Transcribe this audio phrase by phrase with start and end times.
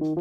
[0.00, 0.16] Liebe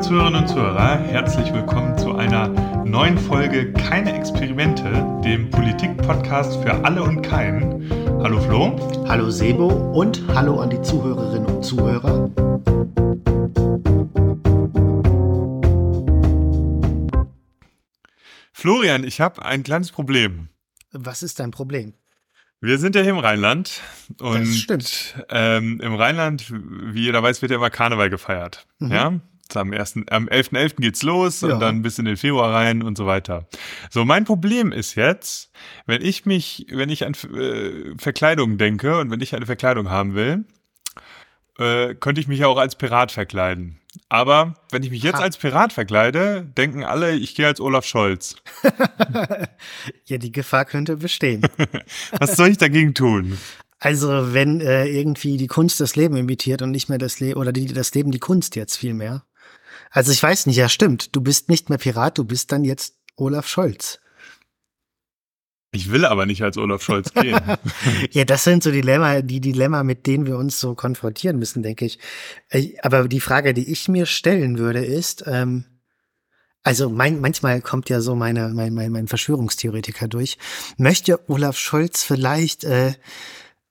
[0.00, 2.46] Zuhörerinnen und Zuhörer, herzlich willkommen zu einer
[2.84, 4.84] neuen Folge Keine Experimente,
[5.24, 7.90] dem Politik-Podcast für alle und keinen.
[8.22, 8.76] Hallo Flo.
[9.08, 12.05] Hallo Sebo und hallo an die Zuhörerinnen und Zuhörer.
[18.86, 20.48] Florian, ich habe ein kleines Problem.
[20.92, 21.94] Was ist dein Problem?
[22.60, 23.80] Wir sind ja hier im Rheinland
[24.20, 25.16] und Das stimmt.
[25.28, 28.64] Ähm, im Rheinland, wie jeder weiß, wird ja immer Karneval gefeiert.
[28.78, 28.92] Mhm.
[28.92, 29.20] Ja,
[29.54, 30.76] am ersten, am 11.11.
[30.80, 31.54] geht's los Ja.
[31.54, 33.48] und dann bis in den Februar rein und so weiter.
[33.90, 35.50] So, mein Problem ist jetzt,
[35.86, 40.14] wenn ich mich, wenn ich an äh, Verkleidung denke und wenn ich eine Verkleidung haben
[40.14, 40.44] will,
[41.58, 43.78] äh, könnte ich mich ja auch als Pirat verkleiden.
[44.08, 45.22] Aber wenn ich mich jetzt Ha.
[45.22, 48.36] als Pirat verkleide, denken alle, ich gehe als Olaf Scholz.
[50.04, 51.42] Ja, die Gefahr könnte bestehen.
[52.18, 53.38] Was soll ich dagegen tun?
[53.78, 57.52] Also, wenn äh, irgendwie die Kunst das Leben imitiert und nicht mehr das Leben, oder
[57.52, 59.24] die, das Leben die Kunst jetzt viel mehr.
[59.90, 61.14] Also, ich weiß nicht, ja, stimmt.
[61.14, 63.98] Du bist nicht mehr Pirat, du bist dann jetzt Olaf Scholz.
[65.76, 67.38] Ich will aber nicht als Olaf Scholz gehen.
[68.10, 71.84] Ja, das sind so Dilemma, die Dilemma, mit denen wir uns so konfrontieren müssen, denke
[71.84, 71.98] ich.
[72.48, 75.64] Äh, Aber die Frage, die ich mir stellen würde, ist, ähm,
[76.62, 80.38] also mein, manchmal kommt ja so meine, mein, mein, mein Verschwörungstheoretiker durch.
[80.78, 82.94] Möchte Olaf Scholz vielleicht äh,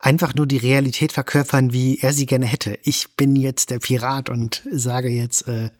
[0.05, 2.77] einfach nur die Realität verkörpern, wie er sie gerne hätte?
[2.83, 5.71] Ich bin jetzt der Pirat und sage jetzt äh,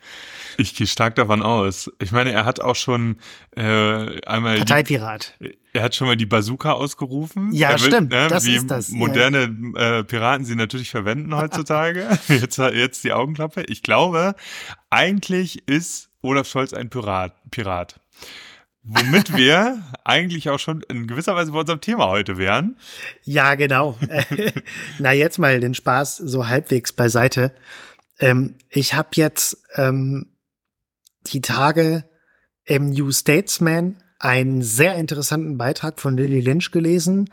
[0.57, 1.91] Ich gehe stark davon aus.
[2.01, 3.17] Ich meine, er hat auch schon
[3.55, 3.61] äh,
[4.25, 5.37] einmal die, Parteipirat.
[5.73, 7.53] er hat schon mal die Bazooka ausgerufen.
[7.53, 8.97] Ja, will, stimmt, Ne, das wie ist das, ja.
[8.97, 9.43] moderne
[9.75, 12.07] äh, Piraten sie natürlich verwenden heutzutage.
[12.27, 13.63] jetzt, jetzt die Augenklappe.
[13.67, 14.33] Ich glaube,
[14.89, 17.35] eigentlich ist Olaf Scholz ein Pirat.
[17.51, 17.99] Pirat.
[18.87, 22.77] Womit wir eigentlich auch schon in gewisser Weise bei unserem Thema heute wären.
[23.23, 23.97] Ja, genau.
[24.99, 27.51] Na, jetzt mal den Spaß so halbwegs beiseite.
[28.19, 30.27] Ähm, ich habe jetzt ähm,
[31.25, 32.05] die Tage
[32.63, 37.29] im New Statesman einen sehr interessanten Beitrag von Lily Lynch gelesen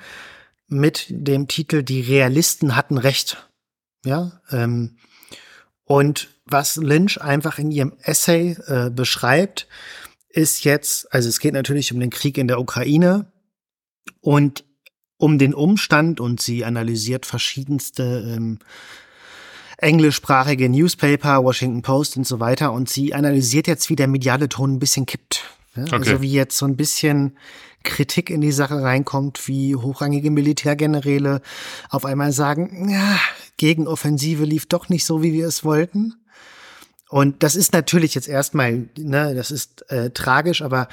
[0.68, 3.48] mit dem Titel Die Realisten hatten Recht.
[4.04, 4.96] Ja, ähm,
[5.84, 9.68] und was Lynch einfach in ihrem Essay äh, beschreibt,
[10.32, 13.26] ist jetzt, also es geht natürlich um den Krieg in der Ukraine
[14.20, 14.64] und
[15.18, 18.58] um den Umstand und sie analysiert verschiedenste ähm,
[19.78, 24.74] englischsprachige Newspaper, Washington Post und so weiter und sie analysiert jetzt, wie der mediale Ton
[24.74, 25.44] ein bisschen kippt.
[25.76, 25.84] Ja?
[25.84, 25.94] Okay.
[25.94, 27.36] Also wie jetzt so ein bisschen
[27.82, 31.42] Kritik in die Sache reinkommt, wie hochrangige Militärgeneräle
[31.90, 33.18] auf einmal sagen, ja,
[33.56, 36.14] Gegenoffensive lief doch nicht so, wie wir es wollten.
[37.12, 40.88] Und das ist natürlich jetzt erstmal, ne, das ist äh, tragisch, aber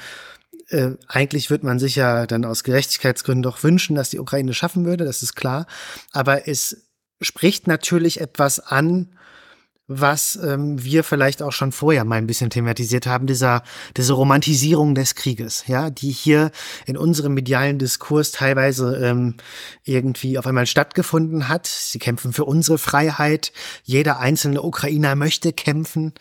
[0.68, 4.84] äh, eigentlich wird man sich ja dann aus Gerechtigkeitsgründen doch wünschen, dass die Ukraine schaffen
[4.84, 5.66] würde, das ist klar.
[6.12, 6.76] Aber es
[7.22, 9.16] spricht natürlich etwas an,
[9.92, 13.64] was ähm, wir vielleicht auch schon vorher mal ein bisschen thematisiert haben, dieser,
[13.96, 16.52] diese Romantisierung des Krieges, ja, die hier
[16.86, 19.34] in unserem medialen Diskurs teilweise ähm,
[19.84, 21.66] irgendwie auf einmal stattgefunden hat.
[21.66, 23.52] Sie kämpfen für unsere Freiheit.
[23.82, 26.14] Jeder einzelne Ukrainer möchte kämpfen.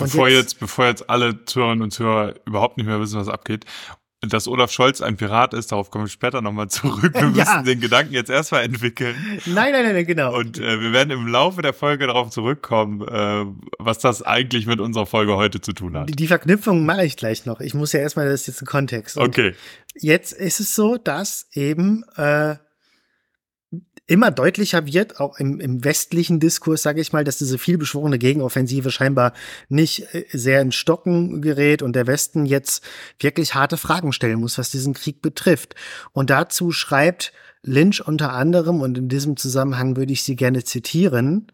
[0.00, 3.64] Und Bevor jetzt, bevor jetzt alle Zuhörerinnen und Zuhörer überhaupt nicht mehr wissen, was abgeht,
[4.20, 7.14] dass Olaf Scholz ein Pirat ist, darauf komme ich später nochmal zurück.
[7.14, 7.52] Wir Ja.
[7.52, 9.14] müssen den Gedanken jetzt erstmal entwickeln.
[9.46, 10.36] Nein, nein, nein, nein, genau.
[10.36, 13.44] Und äh, wir werden im Laufe der Folge darauf zurückkommen, äh,
[13.78, 16.08] was das eigentlich mit unserer Folge heute zu tun hat.
[16.08, 17.60] die, die Verknüpfung mache ich gleich noch.
[17.60, 19.16] Ich muss ja erstmal, das ist jetzt ein Kontext.
[19.16, 19.54] Und Okay.
[20.00, 22.56] Jetzt ist es so, dass eben äh,
[24.08, 28.90] immer deutlicher wird, auch im, im westlichen Diskurs, sage ich mal, dass diese vielbeschworene Gegenoffensive
[28.90, 29.34] scheinbar
[29.68, 32.82] nicht äh, sehr in Stocken gerät und der Westen jetzt
[33.20, 35.76] wirklich harte Fragen stellen muss, was diesen Krieg betrifft.
[36.12, 37.32] Und dazu schreibt
[37.62, 41.52] Lynch unter anderem, und in diesem Zusammenhang würde ich sie gerne zitieren,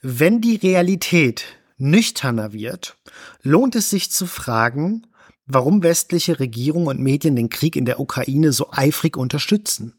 [0.00, 1.44] wenn die Realität
[1.78, 2.96] nüchterner wird,
[3.42, 5.06] lohnt es sich zu fragen,
[5.46, 9.94] warum westliche Regierung und Medien den Krieg in der Ukraine so eifrig unterstützen.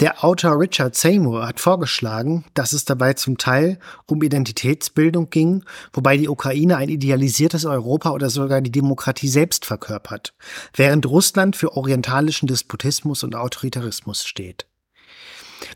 [0.00, 6.16] Der Autor Richard Seymour hat vorgeschlagen, dass es dabei zum Teil um Identitätsbildung ging, wobei
[6.16, 10.34] die Ukraine ein idealisiertes Europa oder sogar die Demokratie selbst verkörpert,
[10.72, 14.68] während Russland für orientalischen Despotismus und Autoritarismus steht.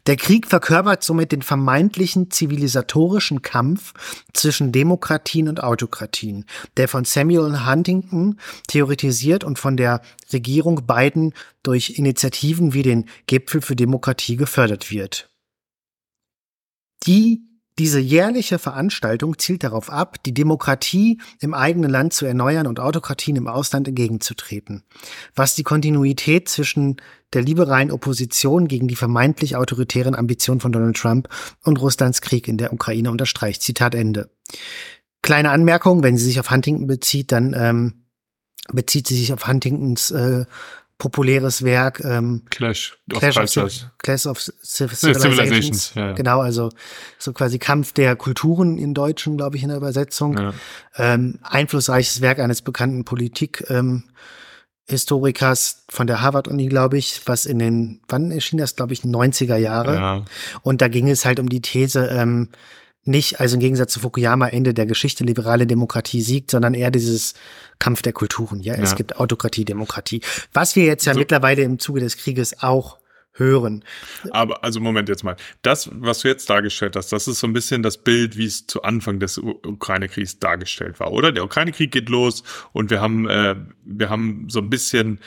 [0.07, 3.95] Der Krieg verkörpert somit den vermeintlichen zivilisatorischen Kampf
[4.33, 6.45] zwischen Demokratien und Autokratien,
[6.77, 10.03] der von Samuel Huntington theoretisiert und von der
[10.33, 15.31] Regierung Biden durch Initiativen wie den Gipfel für Demokratie gefördert wird.
[17.07, 17.43] Die
[17.79, 23.37] Diese jährliche Veranstaltung zielt darauf ab, die Demokratie im eigenen Land zu erneuern und Autokratien
[23.37, 24.85] im Ausland entgegenzutreten,
[25.35, 26.97] was die Kontinuität zwischen
[27.33, 31.29] der liberalen Opposition gegen die vermeintlich autoritären Ambitionen von Donald Trump
[31.63, 33.63] und Russlands Krieg in der Ukraine unterstreicht.
[33.63, 34.31] Zitat Ende.
[35.23, 38.05] Kleine Anmerkung, wenn sie sich auf Huntington bezieht, dann ähm,
[38.73, 40.45] bezieht sie sich auf Huntingtons äh,
[40.99, 43.87] populäres Werk ähm, Clash, Clash of, Cultures.
[43.99, 45.93] Clash of Civ- Civilizations, Civilizations.
[45.95, 46.13] ja, ja.
[46.13, 46.71] Genau, also
[47.19, 50.39] so quasi Kampf der Kulturen in Deutschen, glaube ich, in der Übersetzung.
[50.39, 50.55] Ja.
[50.97, 53.65] Ähm, einflussreiches Werk eines bekannten Politik.
[53.69, 54.05] Ähm,
[54.89, 59.57] Historikers von der Harvard-Uni, glaube ich, was in den, wann erschien das, glaube ich, 90er
[59.57, 59.95] Jahre.
[59.95, 60.25] Ja.
[60.63, 62.49] Und da ging es halt um die These, ähm,
[63.05, 67.35] nicht, also im Gegensatz zu Fukuyama, Ende der Geschichte, liberale Demokratie siegt, sondern eher dieses
[67.81, 68.61] Kampf der Kulturen.
[68.61, 68.97] Ja, es Ja.
[68.97, 70.21] gibt Autokratie, Demokratie.
[70.53, 71.19] Was wir jetzt ja So.
[71.19, 72.99] mittlerweile im Zuge des Krieges auch
[73.35, 73.85] hören.
[74.31, 75.37] Aber also Moment jetzt mal.
[75.63, 78.67] Das, was du jetzt dargestellt hast, das ist so ein bisschen das Bild, wie es
[78.67, 81.33] zu Anfang des Ukraine-Kriegs dargestellt war, oder?
[81.33, 82.43] Der Ukraine-Krieg geht los
[82.73, 85.19] und wir haben, äh, wir haben so ein bisschen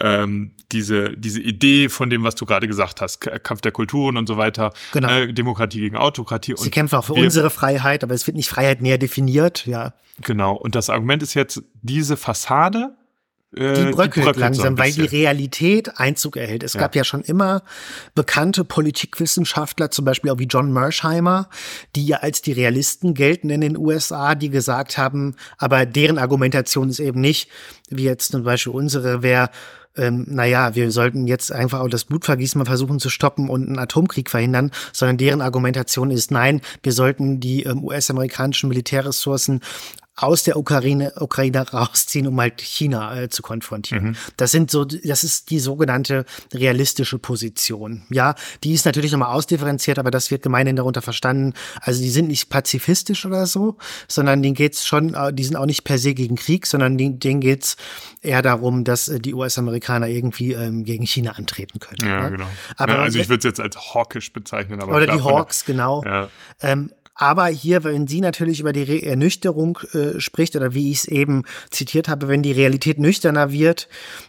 [0.00, 4.26] ähm, diese, diese Idee von dem, was du gerade gesagt hast, Kampf der Kulturen und
[4.26, 5.08] so weiter, Genau.
[5.10, 6.54] äh, Demokratie gegen Autokratie.
[6.56, 9.94] Sie kämpfen auch für wir- unsere Freiheit, aber es wird nicht Freiheit näher definiert, ja.
[10.22, 10.54] Genau.
[10.54, 12.94] Und das Argument ist jetzt, diese Fassade,
[13.54, 15.02] Die bröckelt, so ein langsam, weil die.
[15.02, 16.62] Realität Einzug erhält.
[16.62, 16.80] Es Ja.
[16.80, 17.62] gab ja schon immer
[18.14, 21.48] bekannte Politikwissenschaftler, zum Beispiel auch wie John Mersheimer,
[21.94, 26.88] die ja als die Realisten gelten in den USA, die gesagt haben, aber deren Argumentation
[26.88, 27.50] ist eben nicht,
[27.90, 29.50] wie jetzt zum Beispiel unsere, wäre,
[29.96, 33.78] ähm, naja, wir sollten jetzt einfach auch das Blutvergießen mal versuchen zu stoppen und einen
[33.78, 39.60] Atomkrieg verhindern, sondern deren Argumentation ist, nein, wir sollten die ähm, US-amerikanischen Militärressourcen
[40.14, 44.16] aus der Ukraine, Ukraine rausziehen, um halt China äh, zu konfrontieren.
[44.36, 48.02] Das sind so, das ist die sogenannte realistische Position.
[48.10, 51.54] Ja, die ist natürlich nochmal ausdifferenziert, aber das wird gemeinhin darunter verstanden.
[51.80, 55.66] Also die sind nicht pazifistisch oder so, sondern denen geht's schon, äh, die sind auch
[55.66, 57.76] nicht per se gegen Krieg, sondern denen, denen geht's
[58.20, 62.08] eher darum, dass äh, die US-Amerikaner irgendwie ähm, gegen China antreten können.
[62.08, 62.28] Ja, ja?
[62.28, 62.48] genau.
[62.76, 64.82] Aber also ich würde es jetzt als hawkisch bezeichnen.
[64.82, 66.02] Aber oder klar, die Hawks, genau.
[66.04, 66.28] Ja.
[66.60, 66.90] Ähm,
[67.22, 71.04] aber hier, wenn sie natürlich über die Re Ernüchterung äh, spricht, oder wie ich es
[71.04, 73.88] eben zitiert habe, wenn die Realität nüchterner wird,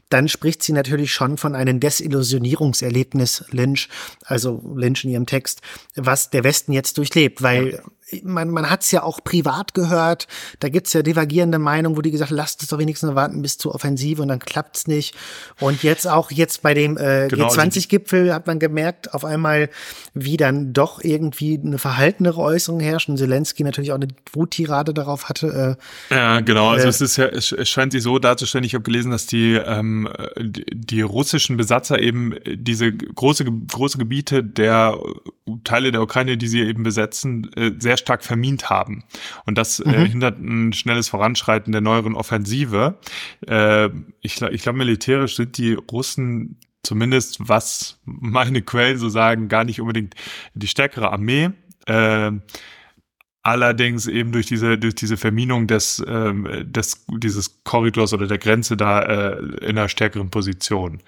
[0.10, 3.90] dann spricht sie natürlich schon von einem Desillusionierungserlebnis Lynch,
[4.26, 5.62] also Lynch in ihrem Text,
[5.96, 7.82] was der Westen jetzt durchlebt, weil
[8.24, 10.28] man, man hat es ja auch privat gehört,
[10.60, 13.74] da gibt's ja divergierende Meinungen, wo die gesagt, lasst es doch wenigstens warten bis zur
[13.74, 15.16] Offensive und dann klappt's nicht.
[15.60, 19.26] Und jetzt auch jetzt bei dem äh, Genau, also die- G20-Gipfel hat man gemerkt, auf
[19.26, 19.70] einmal,
[20.14, 25.30] wie dann doch irgendwie eine verhaltenere Äußerung herrscht und Zelensky natürlich auch eine Wuttirade darauf
[25.30, 25.78] hatte.
[26.10, 26.70] Äh, Ja, genau.
[26.70, 28.64] Also Äh, es ist ja, es, scheint sich so darzustellen.
[28.66, 30.08] Ich habe gelesen, dass die ähm,
[30.40, 34.98] die russischen Besatzer eben diese große große Gebiete der
[35.64, 39.04] Teile der Ukraine, die sie eben besetzen, äh, sehr stark vermint haben.
[39.46, 43.00] Und das äh, hindert ein schnelles Voranschreiten der neueren Offensive.
[43.48, 43.90] Äh,
[44.22, 49.82] ich ich glaube, militärisch sind die Russen zumindest, was meine Quellen so sagen, gar nicht
[49.82, 50.16] unbedingt
[50.54, 51.50] die stärkere Armee.
[51.88, 52.32] Äh,
[53.46, 58.78] Allerdings eben durch diese durch diese Verminung des ähm, des dieses Korridors oder der Grenze
[58.78, 61.02] da äh, in einer stärkeren Position.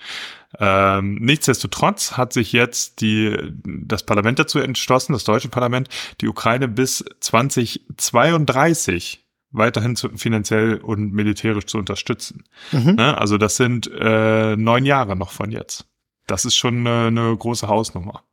[0.60, 5.88] Ähm, nichtsdestotrotz hat sich jetzt die das Parlament dazu entschlossen, das deutsche Parlament,
[6.20, 12.44] die Ukraine bis 2032 weiterhin zu, finanziell und militärisch zu unterstützen.
[12.74, 12.96] Mhm.
[12.96, 13.18] Ne?
[13.18, 15.86] Also das sind äh, neun Jahre noch von jetzt.
[16.28, 18.24] Das ist schon eine, eine große Hausnummer.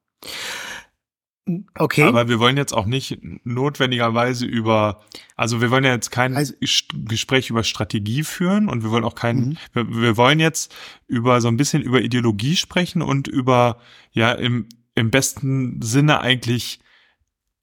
[1.75, 2.05] Okay.
[2.05, 5.01] Aber wir wollen jetzt auch nicht notwendigerweise über,
[5.37, 9.17] also wir wollen ja jetzt kein Also- Gespräch über Strategie führen und wir wollen auch
[9.17, 9.57] kein, Mhm.
[9.73, 10.73] wir, wir wollen jetzt
[11.09, 13.79] über so ein bisschen über Ideologie sprechen und über,
[14.13, 16.79] ja, im, im besten Sinne eigentlich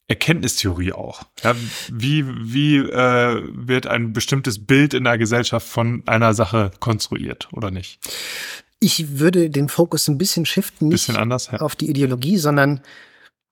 [0.07, 1.21] Erkenntnistheorie auch.
[1.43, 1.55] Ja,
[1.91, 7.71] wie wie äh, wird ein bestimmtes Bild in der Gesellschaft von einer Sache konstruiert oder
[7.71, 7.99] nicht?
[8.81, 11.59] ich würde den Fokus ein bisschen shiften, nicht Bisschen anders, ja.
[11.59, 12.79] auf die Ideologie, sondern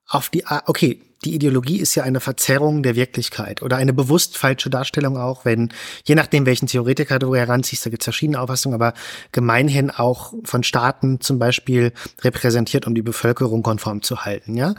[0.08, 4.70] auf die, okay, die Ideologie ist ja eine Verzerrung der Wirklichkeit oder eine bewusst falsche
[4.70, 5.74] Darstellung auch, wenn,
[6.06, 8.94] je nachdem, welchen Theoretiker du heranziehst, da gibt es verschiedene Auffassungen, aber
[9.32, 14.76] gemeinhin auch von Staaten zum Beispiel repräsentiert, um die Bevölkerung konform zu halten, ja.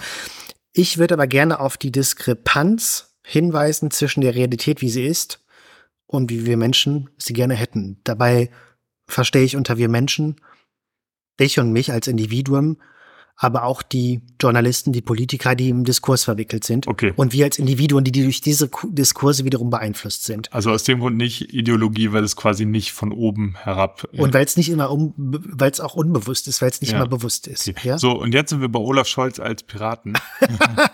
[0.73, 5.41] Ich würde aber gerne auf die Diskrepanz hinweisen zwischen der Realität, wie sie ist,
[6.09, 8.01] und wie wir Menschen sie gerne hätten.
[8.03, 8.51] Dabei
[9.07, 10.41] verstehe ich unter wir Menschen
[11.39, 12.79] dich und mich als Individuum,
[13.41, 16.89] aber auch die Journalisten, die Politiker, die im Diskurs verwickelt sind.
[16.89, 17.13] Okay.
[17.15, 20.53] Und wir als Individuen, die durch diese Ku- Diskurse wiederum beeinflusst sind.
[20.53, 24.09] Also aus dem Grund nicht Ideologie, weil es quasi nicht von oben herab.
[24.13, 26.97] Und weil es nicht immer, um, weil es auch unbewusst ist, weil es nicht Ja.
[26.99, 27.69] immer bewusst ist.
[27.69, 27.89] Okay.
[27.89, 27.99] Ja?
[27.99, 30.15] So, und jetzt sind wir bei Olaf Scholz als Piraten.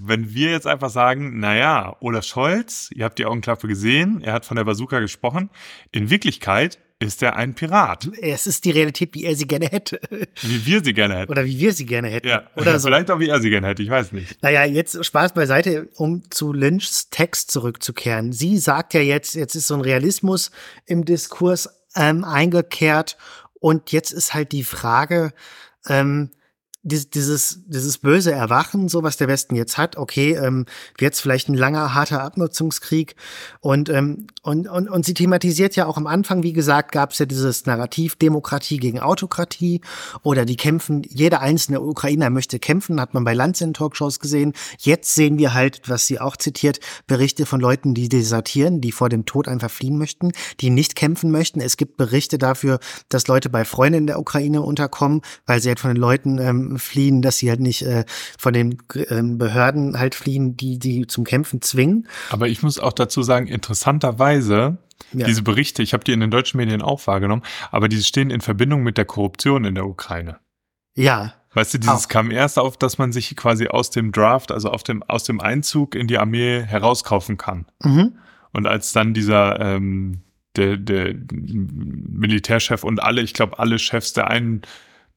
[0.00, 4.44] wenn wir jetzt einfach sagen, naja, Olaf Scholz, ihr habt die Augenklappe gesehen, er hat
[4.44, 5.50] von der Bazooka gesprochen.
[5.92, 8.08] In Wirklichkeit ist er ein Pirat.
[8.20, 10.00] Es ist die Realität, wie er sie gerne hätte.
[10.42, 11.32] Wie wir sie gerne hätten.
[11.32, 12.28] Oder wie wir sie gerne hätten.
[12.28, 12.88] Ja, Oder so.
[12.88, 14.40] vielleicht auch wie er sie gerne hätte, ich weiß nicht.
[14.42, 18.32] Naja, jetzt Spaß beiseite, um zu Lynchs Text zurückzukehren.
[18.32, 20.50] Sie sagt ja jetzt, jetzt ist so ein Realismus
[20.84, 23.16] im Diskurs ähm, eingekehrt
[23.54, 25.32] und jetzt ist halt die Frage,
[25.88, 26.30] ähm,
[26.82, 30.64] dieses, dieses, böse Erwachen, so was der Westen jetzt hat, okay, ähm,
[30.98, 33.16] jetzt vielleicht ein langer, harter Abnutzungskrieg
[33.60, 37.18] und, ähm, und, und, und sie thematisiert ja auch am Anfang, wie gesagt, gab es
[37.18, 39.82] ja dieses Narrativ Demokratie gegen Autokratie
[40.22, 44.54] oder die kämpfen, jeder einzelne Ukrainer möchte kämpfen, hat man bei Lanz in Talkshows gesehen.
[44.78, 49.10] Jetzt sehen wir halt, was sie auch zitiert, Berichte von Leuten, die desertieren, die vor
[49.10, 51.60] dem Tod einfach fliehen möchten, die nicht kämpfen möchten.
[51.60, 55.80] Es gibt Berichte dafür, dass Leute bei Freunden in der Ukraine unterkommen, weil sie halt
[55.80, 58.04] von den Leuten ähm, fliehen, dass sie halt nicht äh,
[58.38, 62.06] von den ähm, Behörden halt fliehen, die die zum Kämpfen zwingen.
[62.30, 64.78] Aber ich muss auch dazu sagen, interessanterweise,
[65.12, 65.26] Ja.
[65.26, 68.40] diese Berichte, ich habe die in den deutschen Medien auch wahrgenommen, aber die stehen in
[68.40, 70.38] Verbindung mit der Korruption in der Ukraine.
[70.94, 72.08] Ja, Weißt du, dieses Auch.
[72.08, 75.40] kam erst auf, dass man sich quasi aus dem Draft, also auf dem, aus dem
[75.40, 77.66] Einzug in die Armee herauskaufen kann.
[77.82, 78.12] mhm.
[78.52, 80.20] Und als dann dieser ähm,
[80.56, 84.28] der, der Militärchef und alle, ich glaube, alle Chefs der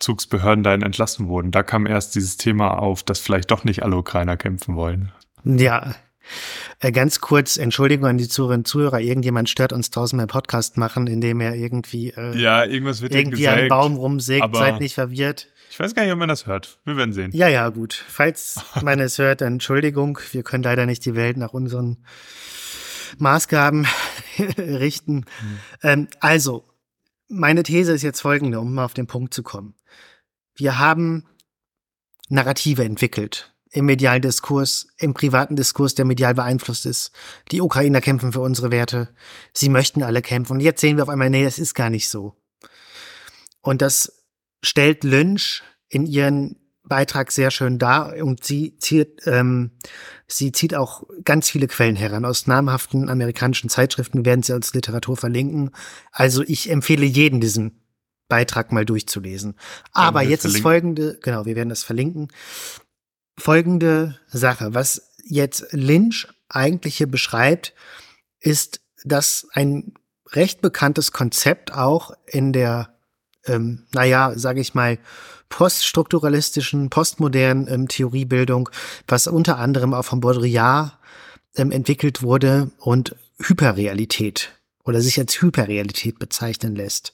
[0.03, 3.95] Einzugsbehörden dahin entlassen wurden, da kam erst dieses Thema auf, dass vielleicht doch nicht alle
[3.95, 5.11] Ukrainer kämpfen wollen.
[5.43, 5.95] ja.
[6.79, 10.77] Äh, ganz kurz, Entschuldigung an die Zuhörerinnen und Zuhörer, irgendjemand stört uns draußen beim Podcast
[10.77, 13.69] machen, indem er irgendwie, äh, Ja, irgendwas wird irgendwie einen gesägt.
[13.69, 15.49] Baum rumsägt, seid nicht verwirrt.
[15.69, 16.79] Ich weiß gar nicht, ob man das hört.
[16.85, 17.31] Wir werden sehen.
[17.33, 18.05] Ja, ja, gut.
[18.07, 20.17] Falls man es hört, Entschuldigung.
[20.31, 22.05] Wir können leider nicht die Welt nach unseren
[23.17, 23.85] Maßgaben
[24.57, 25.25] richten.
[25.81, 26.63] Ähm, also,
[27.27, 29.75] meine These ist jetzt folgende, um mal auf den Punkt zu kommen.
[30.55, 31.25] Wir haben
[32.29, 37.11] Narrative entwickelt im medialen Diskurs, im privaten Diskurs, der medial beeinflusst ist.
[37.51, 39.09] Die Ukrainer kämpfen für unsere Werte.
[39.51, 40.53] Sie möchten alle kämpfen.
[40.53, 42.35] Und jetzt sehen wir auf einmal, nee, das ist gar nicht so.
[43.61, 44.23] Und das
[44.61, 49.71] stellt Lynch in ihren Beitrag sehr schön dar und sie zieht, ähm,
[50.27, 55.15] sie zieht auch ganz viele Quellen heran aus namhaften amerikanischen Zeitschriften, werden sie als Literatur
[55.15, 55.71] verlinken.
[56.11, 57.82] Also ich empfehle jeden diesen
[58.33, 59.53] Beitrag mal durchzulesen.
[59.91, 60.63] Aber jetzt ist verlinken.
[60.63, 62.29] folgende, genau, wir werden das verlinken.
[63.37, 67.75] Folgende Sache, was jetzt Lynch eigentlich hier beschreibt,
[68.39, 69.93] ist, dass ein
[70.31, 72.95] recht bekanntes Konzept auch in der,
[73.45, 74.97] ähm, naja, sage ich mal,
[75.49, 78.71] poststrukturalistischen, postmodernen ähm, Theoriebildung,
[79.07, 80.97] was unter anderem auch von Baudrillard
[81.55, 87.13] ähm, entwickelt wurde und Hyperrealität oder sich als Hyperrealität bezeichnen lässt.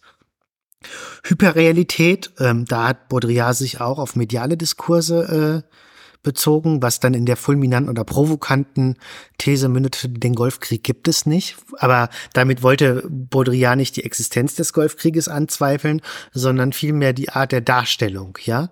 [1.23, 5.75] Hyperrealität, ähm, da hat Baudrillard sich auch auf mediale Diskurse äh,
[6.21, 8.97] bezogen, was dann in der fulminanten oder provokanten
[9.37, 11.57] These mündete, den Golfkrieg gibt es nicht.
[11.77, 16.01] Aber damit wollte Baudrillard nicht die Existenz des Golfkrieges anzweifeln,
[16.33, 18.69] sondern vielmehr die Art der Darstellung, ja.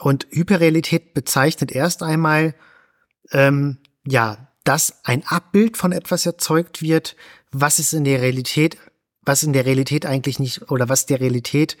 [0.00, 2.54] Und Hyperrealität bezeichnet erst einmal,
[3.32, 7.16] ähm, ja, dass ein Abbild von etwas erzeugt wird,
[7.52, 8.78] was es in der Realität,
[9.22, 11.76] was in der Realität eigentlich nicht, oder was der Realität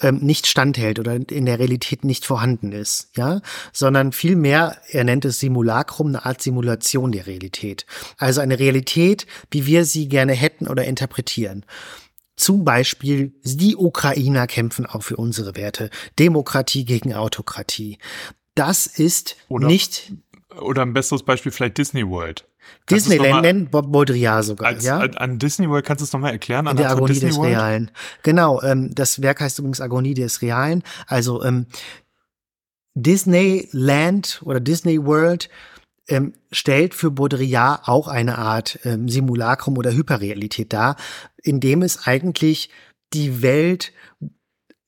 [0.00, 3.40] ähm, nicht standhält oder in der Realität nicht vorhanden ist, ja,
[3.72, 7.84] sondern vielmehr, er nennt es Simulacrum, eine Art Simulation der Realität.
[8.16, 11.64] Also eine Realität, wie wir sie gerne hätten oder interpretieren.
[12.36, 15.90] Zum Beispiel, die Ukrainer kämpfen auch für unsere Werte.
[16.20, 17.98] Demokratie gegen Autokratie.
[18.54, 20.12] Das ist Oder- nicht
[20.60, 22.47] Oder ein besseres Beispiel vielleicht Disney World.
[22.90, 24.98] Disneyland, nennt Bob Baudrillard sogar, Als, ja?
[24.98, 26.66] an, Disney World kannst du es nochmal erklären?
[26.66, 27.50] In der Agonie des World?
[27.50, 27.90] Realen.
[28.22, 30.82] Genau, ähm, das Werk heißt übrigens Agonie des Realen.
[31.06, 31.66] Also ähm,
[32.94, 35.48] Disneyland oder Disney World
[36.08, 40.96] ähm, stellt für Baudrillard auch eine Art ähm, Simulacrum oder Hyperrealität dar,
[41.42, 42.70] indem es eigentlich
[43.12, 43.92] die Welt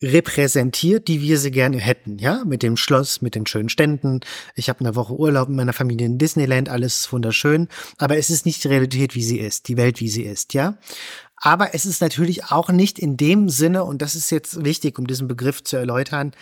[0.02, 4.21] repräsentiert, die wir sie gerne hätten, ja, mit dem Schloss, mit den schönen Ständen.
[4.54, 8.47] Ich habe eine Woche Urlaub mit meiner Familie in Disneyland, alles wunderschön, aber es ist
[8.47, 10.78] nicht die Realität, wie sie ist, die Welt, wie sie ist, ja.
[11.37, 15.07] Aber es ist natürlich auch nicht in dem Sinne, und das ist jetzt wichtig, um
[15.07, 16.33] diesen Begriff zu erläutern,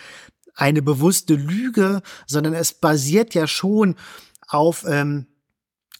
[0.55, 3.95] eine bewusste Lüge, sondern es basiert ja schon
[4.47, 5.27] auf ähm,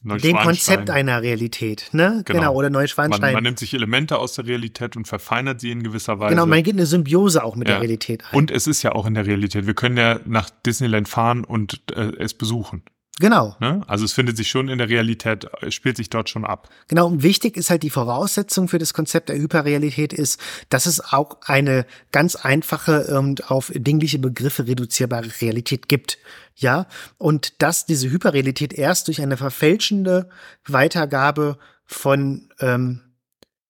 [0.02, 0.38] dem.
[0.38, 2.22] Konzept einer Realität, ne?
[2.26, 2.54] Genau, Genau.
[2.56, 3.34] oder man, Neuschwanstein.
[3.34, 6.30] man nimmt sich Elemente aus der Realität und verfeinert sie in gewisser Weise.
[6.36, 7.76] genau, man geht eine Symbiose auch mit Ja.
[7.76, 8.38] der Realität ein.
[8.38, 9.68] und es ist ja auch in der Realität.
[9.68, 12.84] Wir können ja nach Disneyland fahren und äh, es besuchen.
[13.22, 13.58] Genau.
[13.60, 13.82] Ne?
[13.86, 16.70] Also es findet sich schon in der Realität, spielt sich dort schon ab.
[16.88, 20.40] Genau, und wichtig ist halt die Voraussetzung für das Konzept der Hyperrealität ist,
[20.70, 26.18] dass es auch eine ganz einfache und auf dingliche Begriffe reduzierbare Realität gibt.
[26.60, 26.88] Ja,
[27.18, 30.30] und dass diese Hyperrealität erst durch eine verfälschende
[30.68, 33.00] Weitergabe von ähm,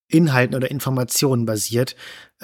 [0.07, 1.95] Inhalten oder Informationen basiert,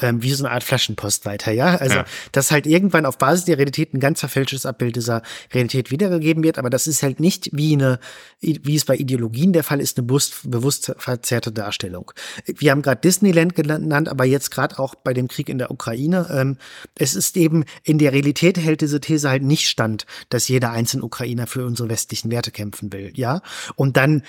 [0.02, 1.76] ähm, wie so eine Art Flaschenpost weiter, ja.
[1.78, 2.06] Also, ja.
[2.32, 5.22] dass halt irgendwann auf Basis der Realität ein ganz verfälschtes Abbild dieser
[5.54, 8.00] Realität wiedergegeben wird, aber das ist halt nicht wie eine,
[8.42, 12.12] wie es bei Ideologien der Fall ist, eine bewusst, bewusst verzerrte Darstellung.
[12.46, 16.28] Wir haben gerade Disneyland genannt, aber jetzt gerade auch bei dem Krieg in der Ukraine.
[16.32, 16.58] Ähm,
[16.98, 21.04] es ist eben, in der Realität hält diese These halt nicht stand, dass jeder einzelne
[21.04, 23.42] Ukrainer für unsere westlichen Werte kämpfen will, ja.
[23.76, 24.24] Und dann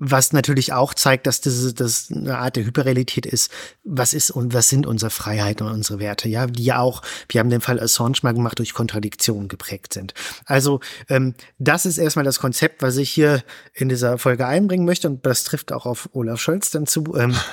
[0.00, 3.52] was natürlich auch zeigt, dass das, das eine Art der Hyperrealität ist.
[3.84, 6.28] Was ist und was sind unsere Freiheiten und unsere Werte?
[6.28, 10.14] Ja, die ja auch, wir haben den Fall Assange mal gemacht, durch Kontradiktionen geprägt sind.
[10.46, 15.08] Also ähm, das ist erstmal das Konzept, was ich hier in dieser Folge einbringen möchte
[15.08, 17.14] und das trifft auch auf Olaf Scholz dann zu.
[17.16, 17.36] Ähm,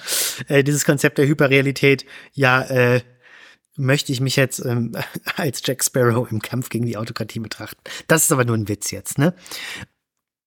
[0.48, 3.00] äh, dieses Konzept der Hyperrealität, ja, äh,
[3.76, 4.92] möchte ich mich jetzt ähm,
[5.36, 7.80] als Jack Sparrow im Kampf gegen die Autokratie betrachten.
[8.06, 9.34] Das ist aber nur ein Witz jetzt, ne?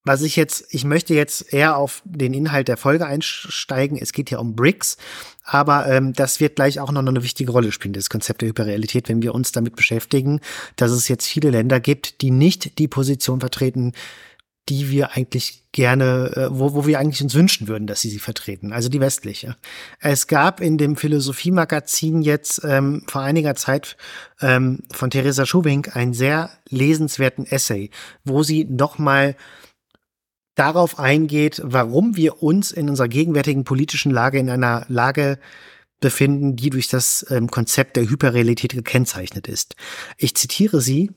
[0.05, 3.97] Was ich jetzt, ich möchte jetzt eher auf den Inhalt der Folge einsteigen.
[4.00, 4.97] Es geht ja um BRICS,
[5.43, 9.09] aber ähm, das wird gleich auch noch eine wichtige Rolle spielen, das Konzept der Hyperrealität,
[9.09, 10.39] wenn wir uns damit beschäftigen,
[10.75, 13.93] dass es jetzt viele Länder gibt, die nicht die Position vertreten,
[14.69, 18.19] die wir eigentlich gerne, äh, wo, wo wir eigentlich uns wünschen würden, dass sie sie
[18.19, 19.55] vertreten, also die westliche.
[20.00, 23.97] Es gab in dem Philosophiemagazin jetzt ähm, vor einiger Zeit
[24.41, 27.91] ähm, von Theresa Schubink einen sehr lesenswerten Essay,
[28.24, 29.35] wo sie nochmal
[30.55, 35.38] darauf eingeht, warum wir uns in unserer gegenwärtigen politischen Lage in einer Lage
[36.00, 39.75] befinden, die durch das ähm, Konzept der Hyperrealität gekennzeichnet ist.
[40.17, 41.12] Ich zitiere sie.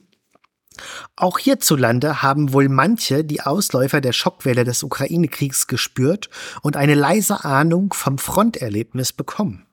[1.17, 6.29] Auch hierzulande haben wohl manche die Ausläufer der Schockwelle des Ukraine-Kriegs gespürt
[6.61, 9.67] und eine leise Ahnung vom Fronterlebnis bekommen.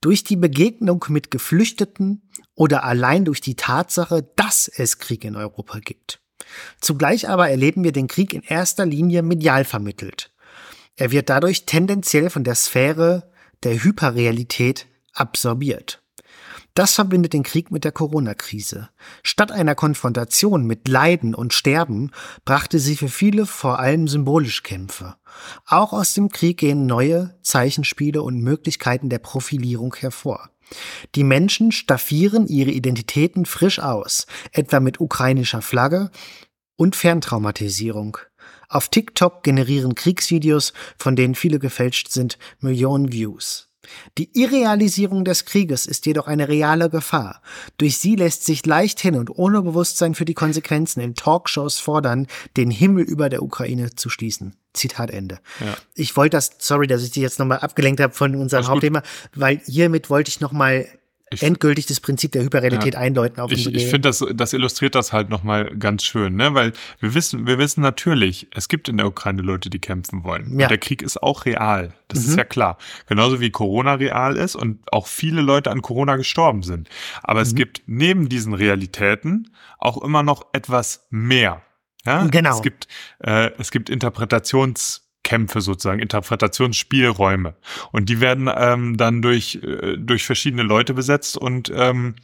[0.00, 5.78] Durch die Begegnung mit Geflüchteten oder allein durch die Tatsache, dass es Krieg in Europa
[5.80, 6.21] gibt.
[6.80, 10.30] Zugleich aber erleben wir den Krieg in erster Linie medial vermittelt.
[10.96, 13.30] Er wird dadurch tendenziell von der Sphäre
[13.62, 16.02] der Hyperrealität absorbiert.
[16.74, 18.88] Das verbindet den Krieg mit der Corona-Krise.
[19.22, 22.12] Statt einer Konfrontation mit Leiden und Sterben
[22.46, 25.16] brachte sie für viele vor allem symbolisch Kämpfe.
[25.66, 30.51] Auch aus dem Krieg gehen neue Zeichenspiele und Möglichkeiten der Profilierung hervor.
[31.14, 36.10] Die Menschen staffieren ihre Identitäten frisch aus, etwa mit ukrainischer Flagge
[36.76, 38.18] und Ferntraumatisierung.
[38.68, 43.71] Auf TikTok generieren Kriegsvideos, von denen viele gefälscht sind, Millionen Views.
[44.18, 47.42] Die Irrealisierung des Krieges ist jedoch eine reale Gefahr.
[47.78, 52.70] Durch sie lässt sich leichthin und ohne Bewusstsein für die Konsequenzen in Talkshows fordern, den
[52.70, 54.56] Himmel über der Ukraine zu schließen.
[54.72, 55.40] Zitat Ende.
[55.60, 55.76] Ja.
[55.94, 59.02] Ich wollte das, sorry, dass ich dich jetzt nochmal abgelenkt habe von unserem Hauptthema,
[59.34, 60.86] weil hiermit wollte ich nochmal
[61.34, 63.40] ich, endgültig das Prinzip der Hyperrealität ja, eindeuten.
[63.40, 66.54] Auf ich ich finde, das, das illustriert das halt nochmal ganz schön, ne?
[66.54, 70.58] weil wir wissen, wir wissen natürlich, es gibt in der Ukraine Leute, die kämpfen wollen.
[70.58, 70.66] Ja.
[70.66, 71.92] Und der Krieg ist auch real.
[72.08, 72.30] Das mhm.
[72.30, 72.78] ist ja klar.
[73.06, 76.88] Genauso wie Corona real ist und auch viele Leute an Corona gestorben sind.
[77.22, 77.46] Aber mhm.
[77.46, 81.62] es gibt neben diesen Realitäten auch immer noch etwas mehr.
[82.04, 82.24] Ja?
[82.26, 82.56] Genau.
[82.56, 82.88] Es gibt,
[83.20, 87.54] äh, es gibt Interpretations- Kämpfe sozusagen, Interpretationsspielräume.
[87.92, 92.16] Und die werden ähm, dann durch, äh, durch verschiedene Leute besetzt und ähm,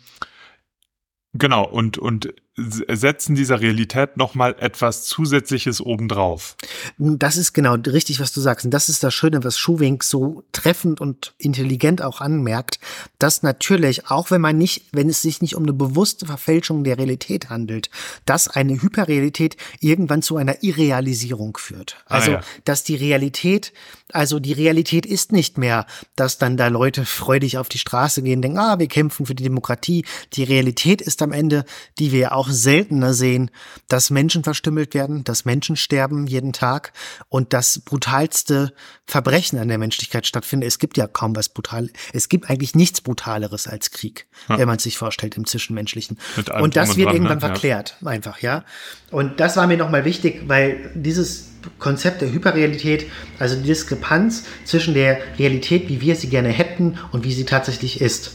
[1.32, 6.56] genau, und, und setzen dieser Realität nochmal etwas Zusätzliches obendrauf.
[6.98, 8.64] Das ist genau richtig, was du sagst.
[8.64, 12.80] Und das ist das Schöne, was Schuwink so treffend und intelligent auch anmerkt,
[13.18, 16.98] dass natürlich, auch wenn man nicht, wenn es sich nicht um eine bewusste Verfälschung der
[16.98, 17.90] Realität handelt,
[18.24, 21.96] dass eine Hyperrealität irgendwann zu einer Irrealisierung führt.
[22.06, 22.40] Ah, also, ah, ja.
[22.64, 23.72] dass die Realität,
[24.12, 28.42] also die Realität ist nicht mehr, dass dann da Leute freudig auf die Straße gehen,
[28.42, 30.04] denken, ah, wir kämpfen für die Demokratie.
[30.32, 31.64] Die Realität ist am Ende,
[31.98, 33.50] die wir auch seltener sehen,
[33.88, 36.92] dass Menschen verstümmelt werden, dass Menschen sterben jeden Tag
[37.28, 38.72] und dass brutalste
[39.06, 40.66] Verbrechen an der Menschlichkeit stattfinden.
[40.66, 41.90] Es gibt ja kaum was brutal.
[42.12, 44.58] Es gibt eigentlich nichts brutaleres als Krieg, ja.
[44.58, 46.18] wenn man sich vorstellt im Zwischenmenschlichen.
[46.60, 47.40] Und das wird dran, irgendwann ne?
[47.40, 48.08] verklärt, ja.
[48.08, 48.64] einfach, ja.
[49.10, 53.06] Und das war mir nochmal wichtig, weil dieses Konzept der Hyperrealität,
[53.38, 58.00] also die Diskrepanz zwischen der Realität, wie wir sie gerne hätten und wie sie tatsächlich
[58.00, 58.32] ist.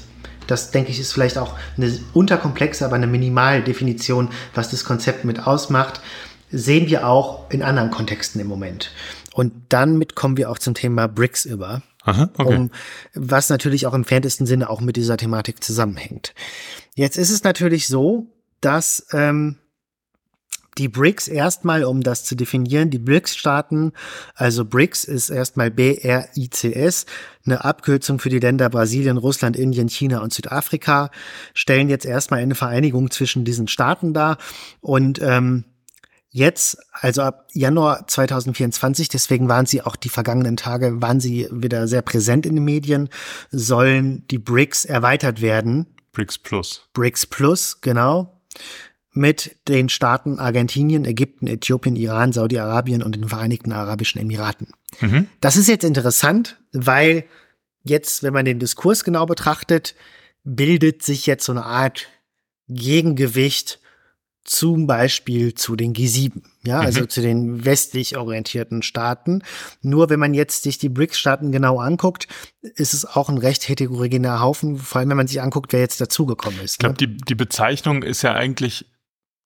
[0.47, 5.45] Das, denke ich, ist vielleicht auch eine unterkomplexe, aber eine Minimaldefinition, was das Konzept mit
[5.45, 6.01] ausmacht.
[6.51, 8.91] Sehen wir auch in anderen Kontexten im Moment.
[9.33, 11.81] Und dann mit kommen wir auch zum Thema BRICS über.
[12.03, 12.55] Aha, okay.
[12.55, 12.71] um,
[13.15, 16.33] was natürlich auch im entferntesten Sinne auch mit dieser Thematik zusammenhängt.
[16.95, 18.27] Jetzt ist es natürlich so,
[18.61, 19.57] dass ähm,
[20.77, 23.93] die BRICS erstmal, um das zu definieren, die BRICS-Staaten,
[24.35, 27.05] also BRICS ist erstmal B-R-I-C-S,
[27.45, 31.11] eine Abkürzung für die Länder Brasilien, Russland, Indien, China und Südafrika,
[31.53, 34.37] stellen jetzt erstmal eine Vereinigung zwischen diesen Staaten dar
[34.81, 35.65] und ähm,
[36.35, 41.87] Jetzt, also ab Januar 2024, deswegen waren sie auch die vergangenen Tage, waren sie wieder
[41.87, 43.09] sehr präsent in den Medien,
[43.51, 45.93] sollen die BRICS erweitert werden.
[46.11, 46.89] BRICS Plus.
[46.93, 48.41] BRICS Plus, genau
[49.13, 54.67] mit den Staaten Argentinien, Ägypten, Äthiopien, Iran, Saudi-Arabien und den Vereinigten Arabischen Emiraten.
[54.99, 55.27] Mhm.
[55.39, 57.25] Das ist jetzt interessant, weil
[57.83, 59.95] jetzt, wenn man den Diskurs genau betrachtet,
[60.43, 62.07] bildet sich jetzt so eine Art
[62.67, 63.79] Gegengewicht
[64.45, 67.09] zum Beispiel zu den G7, ja, also mhm.
[67.09, 69.41] zu den westlich orientierten Staaten.
[69.81, 72.27] Nur wenn man jetzt sich die BRICS-Staaten genau anguckt,
[72.61, 76.01] ist es auch ein recht heterogener Haufen, vor allem wenn man sich anguckt, wer jetzt
[76.01, 76.73] dazugekommen ist.
[76.73, 77.07] Ich glaube, ne?
[77.07, 78.85] die, die Bezeichnung ist ja eigentlich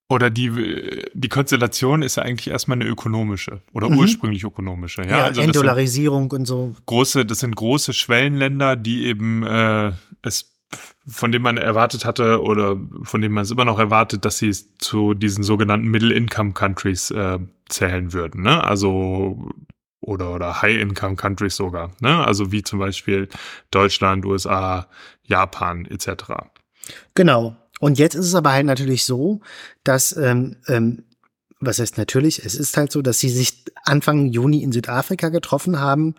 [0.10, 4.00] oder die, die Konstellation ist ja eigentlich erstmal eine ökonomische oder mhm.
[4.00, 5.02] ursprünglich ökonomische.
[5.02, 6.76] Ja, ja also Endolarisierung und so.
[6.86, 9.92] Große, das sind große Schwellenländer, die eben äh,
[10.22, 10.54] es
[11.08, 14.52] von dem man erwartet hatte oder von dem man es immer noch erwartet, dass sie
[14.78, 17.40] zu diesen sogenannten Middle-Income-Countries äh,
[17.70, 18.44] zählen würden.
[18.44, 18.62] Ne?
[18.62, 19.50] Also
[20.02, 21.92] oder oder High-Income-Countries sogar.
[22.02, 22.26] Ne?
[22.26, 23.30] Also wie zum Beispiel
[23.72, 24.88] Deutschland, USA,
[25.24, 26.34] Japan etc.
[27.14, 27.56] Genau.
[27.80, 29.42] Und jetzt ist es aber halt natürlich so,
[29.84, 31.04] dass, ähm, ähm,
[31.60, 35.80] was heißt natürlich, es ist halt so, dass sie sich Anfang Juni in Südafrika getroffen
[35.80, 36.16] haben,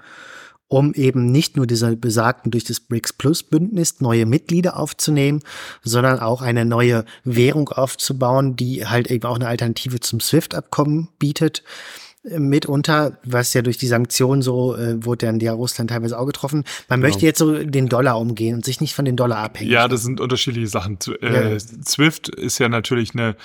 [0.68, 5.40] um eben nicht nur diese besagten durch das BRICS Plus Bündnis neue Mitglieder aufzunehmen,
[5.82, 11.62] sondern auch eine neue Währung aufzubauen, die halt eben auch eine Alternative zum SWIFT-Abkommen bietet
[12.24, 16.64] mitunter, was ja durch die Sanktionen so, äh, wurde dann ja Russland teilweise auch getroffen.
[16.88, 17.08] Man genau.
[17.08, 19.70] möchte jetzt so den Dollar umgehen und sich nicht von den Dollar abhängen.
[19.70, 20.98] Ja, das sind unterschiedliche Sachen.
[21.22, 21.58] Äh, ja.
[21.58, 23.36] SWIFT ist ja natürlich eine,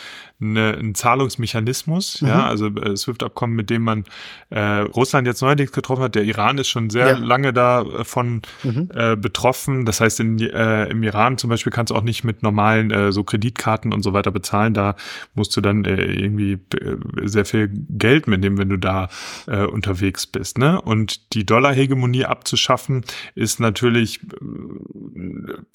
[0.43, 2.27] eine, ein Zahlungsmechanismus, mhm.
[2.27, 4.03] ja, also äh, SWIFT-Abkommen, mit dem man
[4.49, 6.15] äh, Russland jetzt neuerdings getroffen hat.
[6.15, 7.17] Der Iran ist schon sehr ja.
[7.17, 8.89] lange davon mhm.
[8.93, 9.85] äh, betroffen.
[9.85, 13.11] Das heißt, in, äh, im Iran zum Beispiel kannst du auch nicht mit normalen äh,
[13.11, 14.73] so Kreditkarten und so weiter bezahlen.
[14.73, 14.95] Da
[15.33, 19.09] musst du dann äh, irgendwie äh, sehr viel Geld mitnehmen, wenn du da
[19.47, 20.57] äh, unterwegs bist.
[20.57, 20.79] Ne?
[20.81, 23.03] Und die Dollarhegemonie abzuschaffen,
[23.35, 24.27] ist natürlich äh,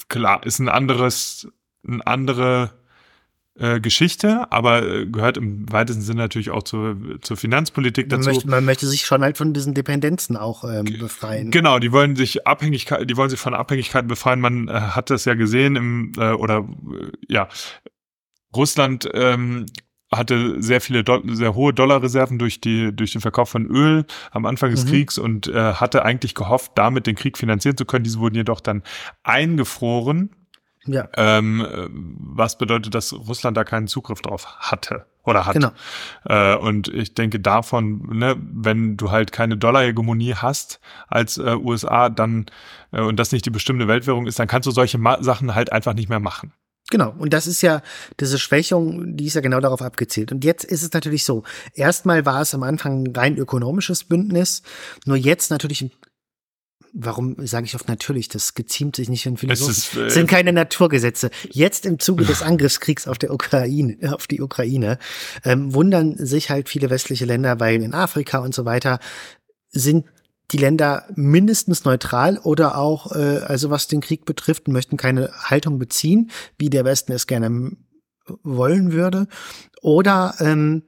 [0.08, 1.48] klar, ist ein anderes,
[1.86, 2.70] ein andere
[3.58, 8.28] äh, Geschichte, aber äh, gehört im weitesten Sinne natürlich auch zur, zur Finanzpolitik dazu.
[8.28, 11.50] Man möchte, man möchte sich schon halt von diesen Dependenzen auch ähm, befreien.
[11.50, 14.40] Genau, die wollen sich Abhängigkeit, die wollen sich von Abhängigkeiten befreien.
[14.40, 17.48] Man äh, hat das ja gesehen im äh, oder äh, ja
[18.54, 19.66] Russland ähm,
[20.10, 24.46] hatte sehr viele, Do sehr hohe Dollarreserven durch die durch den Verkauf von Öl am
[24.46, 24.88] Anfang des mhm.
[24.88, 28.04] Kriegs und äh, hatte eigentlich gehofft, damit den Krieg finanzieren zu können.
[28.04, 28.82] Diese wurden jedoch dann
[29.22, 30.30] eingefroren.
[30.88, 31.08] Ja.
[31.16, 31.66] Ähm,
[32.18, 35.54] was bedeutet, dass Russland da keinen Zugriff drauf hatte oder hat.
[35.54, 35.70] Genau.
[36.24, 42.08] Äh, und ich denke davon, ne, wenn du halt keine Dollarhegemonie hast als äh, USA,
[42.08, 42.46] dann
[42.92, 45.72] äh, und das nicht die bestimmte Weltwährung ist, dann kannst du solche Ma Sachen halt
[45.72, 46.52] einfach nicht mehr machen.
[46.90, 47.82] Genau, und das ist ja
[48.18, 50.32] diese Schwächung, die ist ja genau darauf abgezielt.
[50.32, 51.42] Und jetzt ist es natürlich so,
[51.74, 54.62] erstmal war es am Anfang ein rein ökonomisches Bündnis,
[55.04, 55.90] nur jetzt natürlich
[56.92, 60.06] warum sage ich oft natürlich, das geziemt sich nicht für einen Philosophen.
[60.06, 61.30] Äh, sind keine Naturgesetze.
[61.50, 64.98] Jetzt im Zuge des Angriffskriegs auf der Ukraine, auf die Ukraine,
[65.44, 68.98] ähm, wundern sich halt viele westliche Länder, weil in Afrika und so weiter
[69.70, 70.06] sind
[70.50, 75.78] die Länder mindestens neutral oder auch, äh, also was den Krieg betrifft, möchten keine Haltung
[75.78, 77.72] beziehen, wie der Westen es gerne
[78.42, 79.26] wollen würde,
[79.82, 80.82] oder ähm,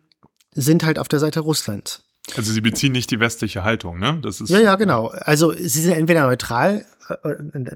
[0.53, 2.05] sind halt auf der Seite Russlands.
[2.37, 4.19] Also sie beziehen nicht die westliche Haltung, ne?
[4.23, 5.09] Das ist ja, ja, genau.
[5.09, 6.85] Also sie sind entweder neutral
[7.23, 7.35] äh,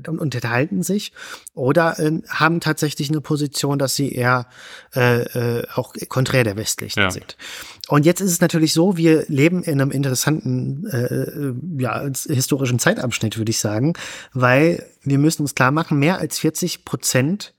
[0.09, 1.13] und unterhalten sich
[1.55, 4.47] oder äh, haben tatsächlich eine Position, dass sie eher
[4.95, 5.23] äh,
[5.59, 7.11] äh, auch konträr der westlichen ja.
[7.11, 7.37] sind.
[7.89, 13.39] Und jetzt ist es natürlich so, wir leben in einem interessanten äh, ja, historischen Zeitabschnitt,
[13.39, 13.95] würde ich sagen,
[14.33, 17.55] weil wir müssen uns klar machen, mehr als 40 Prozent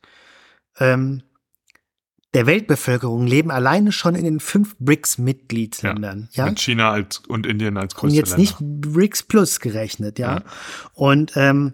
[0.79, 1.23] ähm,
[2.35, 6.27] der Weltbevölkerung leben alleine schon in den fünf BRICS-Mitgliedsländern.
[6.33, 6.49] Ja, ja?
[6.49, 8.41] Mit China als, und Indien als größte Und jetzt Länder.
[8.41, 10.35] nicht BRICS Plus gerechnet, ja.
[10.35, 10.43] ja.
[10.93, 11.73] Und ähm,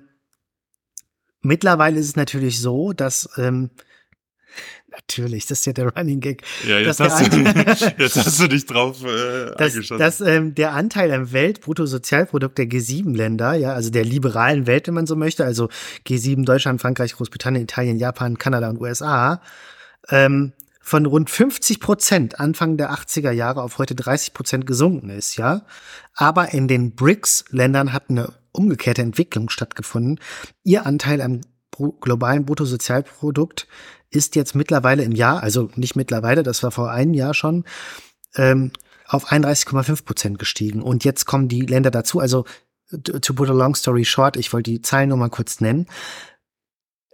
[1.41, 3.71] mittlerweile ist es natürlich so, dass ähm,
[4.91, 6.43] Natürlich, das ist ja der Running Gag.
[6.67, 7.37] Ja, jetzt, hast du,
[7.97, 9.99] jetzt hast du dich drauf äh, dass, eingeschossen.
[9.99, 15.07] Dass ähm, der Anteil am Weltbruttosozialprodukt der G7-Länder, ja, also der liberalen Welt, wenn man
[15.07, 15.69] so möchte, also
[16.05, 19.41] G7, Deutschland, Frankreich, Großbritannien, Italien, Japan, Kanada und USA,
[20.11, 25.37] ähm, von rund 50 Prozent Anfang der 80er Jahre auf heute 30 Prozent gesunken ist,
[25.37, 25.61] ja.
[26.13, 30.19] Aber in den BRICS-Ländern hat eine umgekehrte Entwicklung stattgefunden.
[30.63, 31.41] Ihr Anteil am
[32.01, 33.67] globalen Bruttosozialprodukt
[34.09, 37.63] ist jetzt mittlerweile im Jahr, also nicht mittlerweile, das war vor einem Jahr schon,
[38.35, 38.71] ähm,
[39.07, 40.81] auf 31,5 Prozent gestiegen.
[40.81, 42.19] Und jetzt kommen die Länder dazu.
[42.19, 42.45] Also
[43.03, 45.87] to put a long story short, ich wollte die Zahlen nur mal kurz nennen.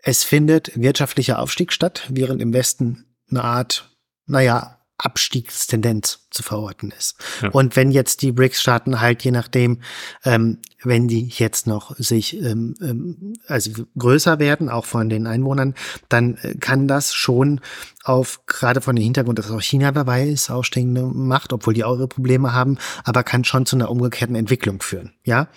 [0.08, 3.94] Es findet wirtschaftlicher Aufstieg statt, während im Westen eine Art,
[4.26, 7.18] naja, Abstiegstendenz zu verorten ist.
[7.42, 7.50] Ja.
[7.50, 9.82] Und wenn jetzt die BRICS-Staaten halt je nachdem,
[10.24, 15.76] ähm, wenn die jetzt noch sich ähm, ähm, also größer werden, auch von den Einwohnern,
[16.08, 17.60] dann äh, kann das schon
[18.06, 21.98] auf gerade von dem Hintergrund, dass auch China dabei ist, aufstehende Macht, obwohl die auch
[21.98, 25.12] ihre Probleme haben, aber kann schon zu einer umgekehrten Entwicklung führen.
[25.26, 25.50] Ja,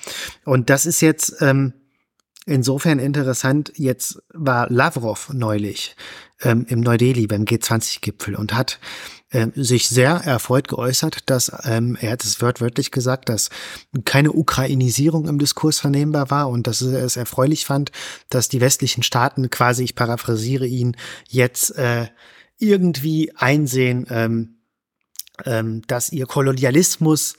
[0.44, 1.72] und das ist jetzt ähm,
[2.50, 3.72] insofern interessant.
[3.76, 5.96] Jetzt war Lavrov neulich
[6.42, 8.80] ähm, im Neu-Delhi beim G20-Gipfel und hat
[9.30, 13.50] äh, sich sehr erfreut geäußert, dass ähm, er hat es wörtlich gesagt, dass
[14.04, 17.92] keine Ukrainisierung im Diskurs vernehmbar war und dass er es erfreulich fand,
[18.28, 20.96] dass die westlichen Staaten quasi, ich paraphrasiere ihn,
[21.28, 22.08] jetzt äh,
[22.58, 24.56] irgendwie einsehen, ähm,
[25.46, 27.36] ähm, dass ihr Kolonialismus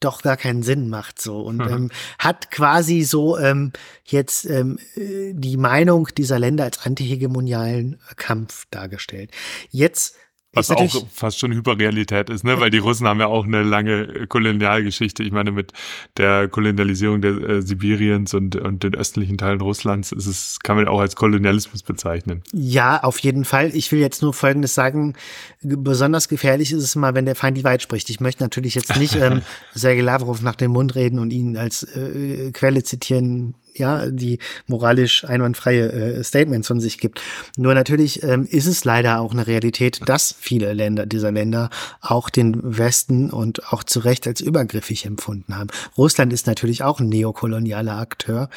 [0.00, 1.68] doch gar keinen Sinn macht so und mhm.
[1.68, 3.72] ähm, hat quasi so ähm,
[4.04, 9.30] jetzt ähm, äh, die Meinung dieser Länder als antihegemonialen Kampf dargestellt.
[9.70, 10.16] Jetzt
[10.54, 12.60] was auch fast schon Hyperrealität ist, ne?
[12.60, 15.22] Weil die Russen haben ja auch eine lange Kolonialgeschichte.
[15.22, 15.72] Ich meine, mit
[16.16, 20.88] der Kolonialisierung der äh, Sibiriens und, und den östlichen Teilen Russlands ist es, kann man
[20.88, 22.42] auch als Kolonialismus bezeichnen.
[22.52, 23.74] Ja, auf jeden Fall.
[23.74, 25.14] Ich will jetzt nur Folgendes sagen.
[25.62, 28.10] Besonders gefährlich ist es immer, wenn der Feind die Wahrheit spricht.
[28.10, 29.42] Ich möchte natürlich jetzt nicht ähm,
[29.74, 35.24] Sergei Lavrov nach dem Mund reden und ihn als äh, Quelle zitieren, ja, die moralisch
[35.24, 37.20] einwandfreie äh, Statements von sich gibt.
[37.56, 42.30] Nur natürlich ähm, ist es leider auch eine Realität, dass viele Länder dieser Länder auch
[42.30, 45.70] den Westen und auch zu Recht als übergriffig empfunden haben.
[45.96, 48.48] Russland ist natürlich auch ein neokolonialer Akteur,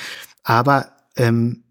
[0.44, 1.64] aber ähm,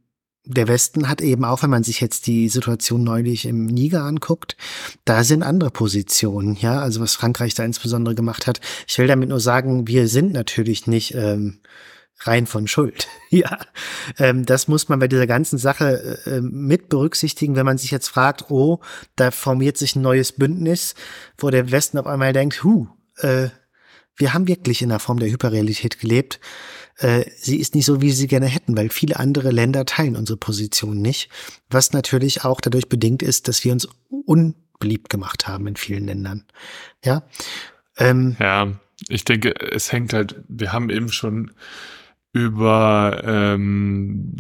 [0.47, 4.57] der Westen hat eben auch, wenn man sich jetzt die Situation neulich im Niger anguckt,
[5.05, 8.61] da sind andere Positionen, ja, also was Frankreich da insbesondere gemacht hat.
[8.87, 11.59] Ich will damit nur sagen, wir sind natürlich nicht ähm,
[12.21, 13.09] rein von Schuld.
[13.31, 13.59] ja,
[14.19, 18.09] ähm, das muss man bei dieser ganzen Sache äh, mit berücksichtigen, wenn man sich jetzt
[18.09, 18.81] fragt, oh,
[19.17, 20.95] da formiert sich ein neues Bündnis,
[21.39, 23.49] wo der Westen auf einmal denkt, hu, äh,
[24.17, 26.41] wir haben wirklich in der Form der Hyperrealität gelebt.
[26.99, 30.39] Äh, sie ist nicht so, wie sie gerne hätten, weil viele andere Länder teilen unsere
[30.39, 31.29] Position nicht,
[31.69, 36.47] was natürlich auch dadurch bedingt ist, dass wir uns unbeliebt gemacht haben in vielen Ländern.
[37.05, 37.25] Ja.
[37.99, 38.73] Ähm, ja,
[39.09, 41.53] ich denke, es hängt halt, wir haben eben schon
[42.37, 44.37] über, ähm,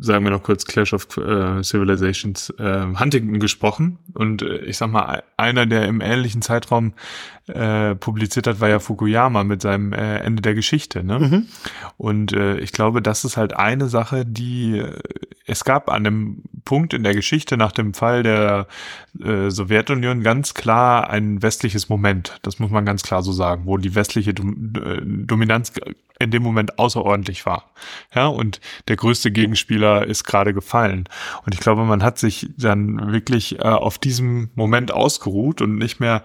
[0.00, 3.98] sagen wir noch kurz, Clash of äh, Civilizations äh, Huntington gesprochen.
[4.14, 6.94] Und äh, ich sag mal, einer, der im ähnlichen Zeitraum
[7.46, 11.04] äh, publiziert hat, war ja Fukuyama mit seinem äh, Ende der Geschichte.
[11.04, 11.18] Ne?
[11.18, 11.46] Mhm.
[11.98, 14.98] Und äh, ich glaube, das ist halt eine Sache, die äh,
[15.46, 18.66] es gab an dem Punkt in der Geschichte nach dem Fall der
[19.22, 22.38] äh, Sowjetunion ganz klar ein westliches Moment.
[22.42, 25.72] Das muss man ganz klar so sagen, wo die westliche Dom äh, Dominanz
[26.18, 27.70] in dem Moment außerordentlich war.
[28.14, 31.08] Ja, und der größte Gegenspieler ist gerade gefallen.
[31.44, 36.00] Und ich glaube, man hat sich dann wirklich äh, auf diesem Moment ausgeruht und nicht
[36.00, 36.22] mehr,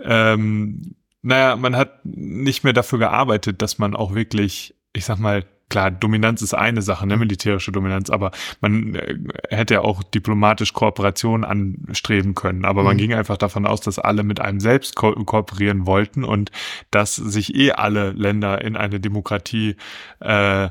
[0.00, 5.44] ähm, naja, man hat nicht mehr dafür gearbeitet, dass man auch wirklich, ich sag mal,
[5.70, 9.16] klar, Dominanz ist eine Sache, ne, militärische Dominanz, aber man äh,
[9.48, 12.66] hätte ja auch diplomatisch Kooperation anstreben können.
[12.66, 12.86] Aber mhm.
[12.88, 16.50] man ging einfach davon aus, dass alle mit einem selbst ko kooperieren wollten und
[16.90, 19.76] dass sich eh alle Länder in eine Demokratie
[20.20, 20.68] äh,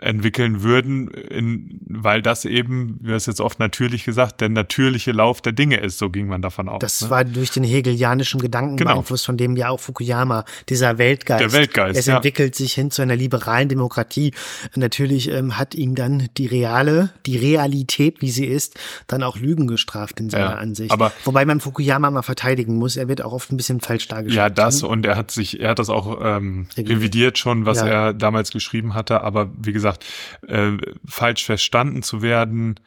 [0.00, 5.40] entwickeln würden, in, weil das eben, wie es jetzt oft natürlich gesagt, der natürliche Lauf
[5.40, 5.98] der Dinge ist.
[5.98, 6.80] So ging man davon aus.
[6.80, 7.10] Das ne?
[7.10, 8.94] war durch den hegelianischen Gedanken genau.
[8.94, 11.40] beeinflusst, von dem ja auch Fukuyama, dieser Weltgeist.
[11.40, 11.98] Der Weltgeist.
[11.98, 12.16] Es ja.
[12.16, 14.32] entwickelt sich hin zu einer liberalen Demokratie.
[14.74, 19.68] Natürlich ähm, hat ihn dann die reale, die Realität, wie sie ist, dann auch Lügen
[19.68, 20.90] gestraft in seiner ja, Ansicht.
[20.90, 22.96] Aber Wobei man Fukuyama mal verteidigen muss.
[22.96, 24.36] Er wird auch oft ein bisschen falsch dargestellt.
[24.36, 24.88] Ja, das ne?
[24.88, 27.86] und er hat sich, er hat das auch ähm, revidiert schon, was ja.
[27.86, 29.22] er damals geschrieben hatte.
[29.22, 30.04] Aber wie gesagt,
[30.46, 30.72] äh,
[31.06, 32.80] falsch verstanden zu werden.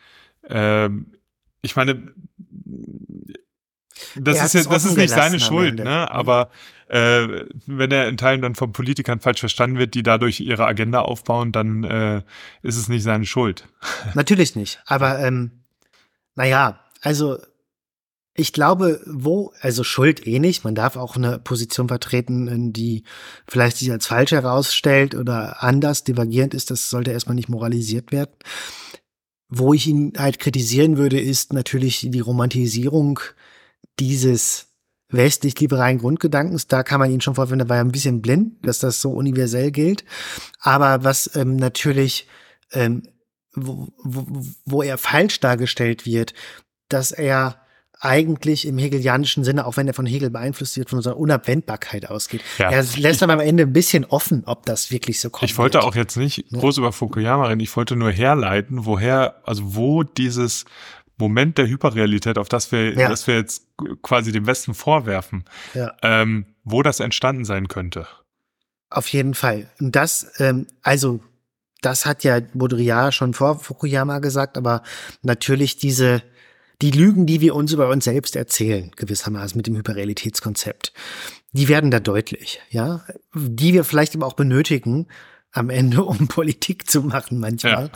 [0.43, 0.89] Äh,
[1.61, 2.13] ich meine,
[4.15, 6.09] das ist, ja, das ist nicht seine Schuld, ne?
[6.09, 6.49] Aber
[6.87, 11.01] äh, wenn er in Teilen dann von Politikern falsch verstanden wird, die dadurch ihre Agenda
[11.01, 12.21] aufbauen, dann äh,
[12.61, 13.67] ist es nicht seine Schuld.
[14.15, 14.81] Natürlich nicht.
[14.85, 15.51] Aber ähm,
[16.35, 17.37] naja, also
[18.33, 20.63] ich glaube, wo, also Schuld eh nicht.
[20.63, 23.03] Man darf auch eine Position vertreten, die
[23.47, 26.71] vielleicht sich als falsch herausstellt oder anders divergierend ist.
[26.71, 28.31] Das sollte erstmal nicht moralisiert werden.
[29.49, 33.19] Wo ich ihn halt kritisieren würde, ist natürlich die Romantisierung
[33.99, 34.67] dieses
[35.09, 36.67] westlich-liberalen Grundgedankens.
[36.67, 39.11] Da kann man ihn schon vorfinden, da war er ein bisschen blind, dass das so
[39.11, 40.05] universell gilt.
[40.59, 42.27] Aber was ähm, natürlich
[42.71, 43.03] ähm,
[43.53, 46.33] wo, wo, wo er falsch dargestellt wird,
[46.87, 47.61] dass er
[47.99, 52.41] eigentlich im hegelianischen Sinne, auch wenn er von Hegel beeinflusst wird, von unserer Unabwendbarkeit ausgeht.
[52.57, 52.71] Ja.
[52.71, 55.49] Er lässt aber am Ende ein bisschen offen, ob das wirklich so kommt.
[55.49, 55.85] Ich wollte wird.
[55.85, 60.65] auch jetzt nicht groß über Fukuyama reden, ich wollte nur herleiten, woher, also wo dieses
[61.17, 63.09] Moment der Hyperrealität, auf das wir, ja.
[63.09, 63.67] das wir jetzt
[64.01, 65.91] quasi dem Westen vorwerfen, ja.
[66.01, 68.07] ähm, wo das entstanden sein könnte.
[68.89, 69.69] Auf jeden Fall.
[69.81, 71.19] Und das, ähm, also,
[71.81, 74.83] das hat ja Baudrillard schon vor Fukuyama gesagt, aber
[75.21, 76.23] natürlich diese,
[76.81, 80.93] die Lügen, die wir uns über uns selbst erzählen, gewissermaßen mit dem Hyperrealitätskonzept,
[81.51, 85.07] die werden da deutlich, ja, die wir vielleicht aber auch benötigen,
[85.51, 87.89] am Ende, um Politik zu machen manchmal.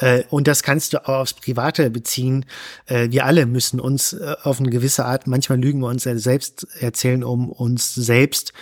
[0.00, 0.16] Ja.
[0.16, 2.44] Äh, und das kannst du auch aufs Private beziehen.
[2.86, 6.66] Äh, wir alle müssen uns äh, auf eine gewisse Art, manchmal lügen wir uns selbst
[6.80, 8.52] erzählen, um uns selbst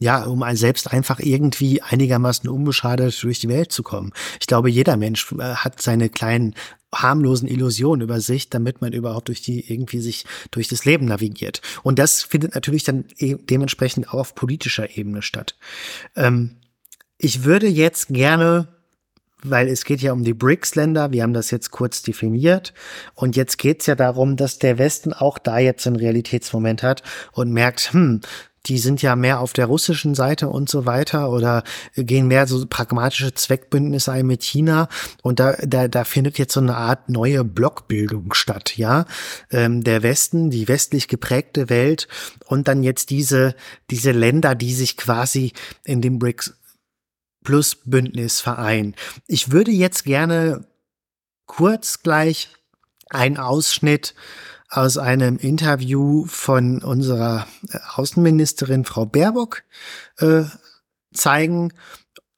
[0.00, 4.12] ja, um selbst einfach irgendwie einigermaßen unbeschadet durch die Welt zu kommen.
[4.40, 6.54] Ich glaube, jeder Mensch hat seine kleinen
[6.92, 11.60] harmlosen Illusionen über sich, damit man überhaupt durch die irgendwie sich durch das Leben navigiert.
[11.82, 15.54] Und das findet natürlich dann e dementsprechend auch auf politischer Ebene statt.
[16.16, 16.56] Ähm,
[17.18, 18.68] ich würde jetzt gerne,
[19.42, 22.72] weil es geht ja um die BRICS-Länder, wir haben das jetzt kurz definiert,
[23.14, 27.52] und jetzt geht's ja darum, dass der Westen auch da jetzt einen Realitätsmoment hat und
[27.52, 28.22] merkt, hm,
[28.66, 31.62] die sind ja mehr auf der russischen Seite und so weiter oder
[31.96, 34.88] gehen mehr so pragmatische Zweckbündnisse ein mit China
[35.22, 39.06] und da, da, da findet jetzt so eine Art neue Blockbildung statt, ja.
[39.50, 42.06] Ähm, der Westen, die westlich geprägte Welt
[42.46, 43.54] und dann jetzt diese,
[43.90, 45.52] diese Länder, die sich quasi
[45.84, 46.54] in dem BRICS
[47.42, 48.94] Plus Bündnis vereinen.
[49.26, 50.66] Ich würde jetzt gerne
[51.46, 52.50] kurz gleich
[53.08, 54.14] einen Ausschnitt
[54.70, 59.64] aus einem Interview von unserer äh, Außenministerin Frau Baerbock
[60.18, 60.44] äh,
[61.12, 61.72] zeigen,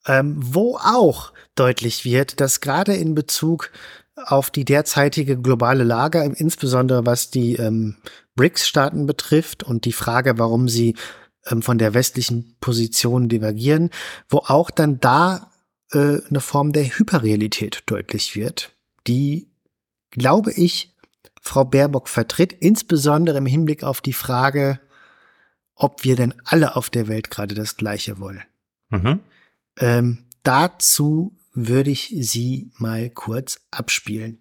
[0.07, 3.71] ähm, wo auch deutlich wird, dass gerade in Bezug
[4.17, 7.97] auf die derzeitige globale Lage, insbesondere was die ähm,
[8.35, 10.97] BRICS-Staaten betrifft und die Frage, warum sie
[11.47, 13.91] ähm, von der westlichen Position divergieren,
[14.29, 15.51] wo auch dann da
[15.93, 18.75] äh, eine Form der Hyperrealität deutlich wird,
[19.07, 19.51] die,
[20.11, 20.92] glaube ich,
[21.45, 24.81] Frau Baerbock vertritt, insbesondere im Hinblick auf die Frage,
[25.75, 28.43] ob wir denn alle auf der Welt gerade das Gleiche wollen.
[28.91, 29.21] Mhm.
[29.79, 34.39] Ähm, dazu würde ich sie mal kurz abspielen.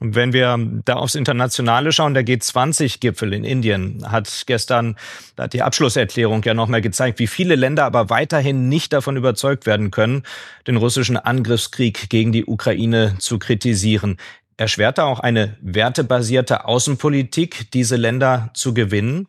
[0.00, 4.96] Wenn wir da aufs Internationale schauen, der G20-Gipfel in Indien hat gestern,
[5.36, 9.66] da hat die Abschlusserklärung ja nochmal gezeigt, wie viele Länder aber weiterhin nicht davon überzeugt
[9.66, 10.24] werden können,
[10.66, 14.18] den russischen Angriffskrieg gegen die Ukraine zu kritisieren
[14.56, 19.28] erschwert auch eine wertebasierte Außenpolitik, diese Länder zu gewinnen?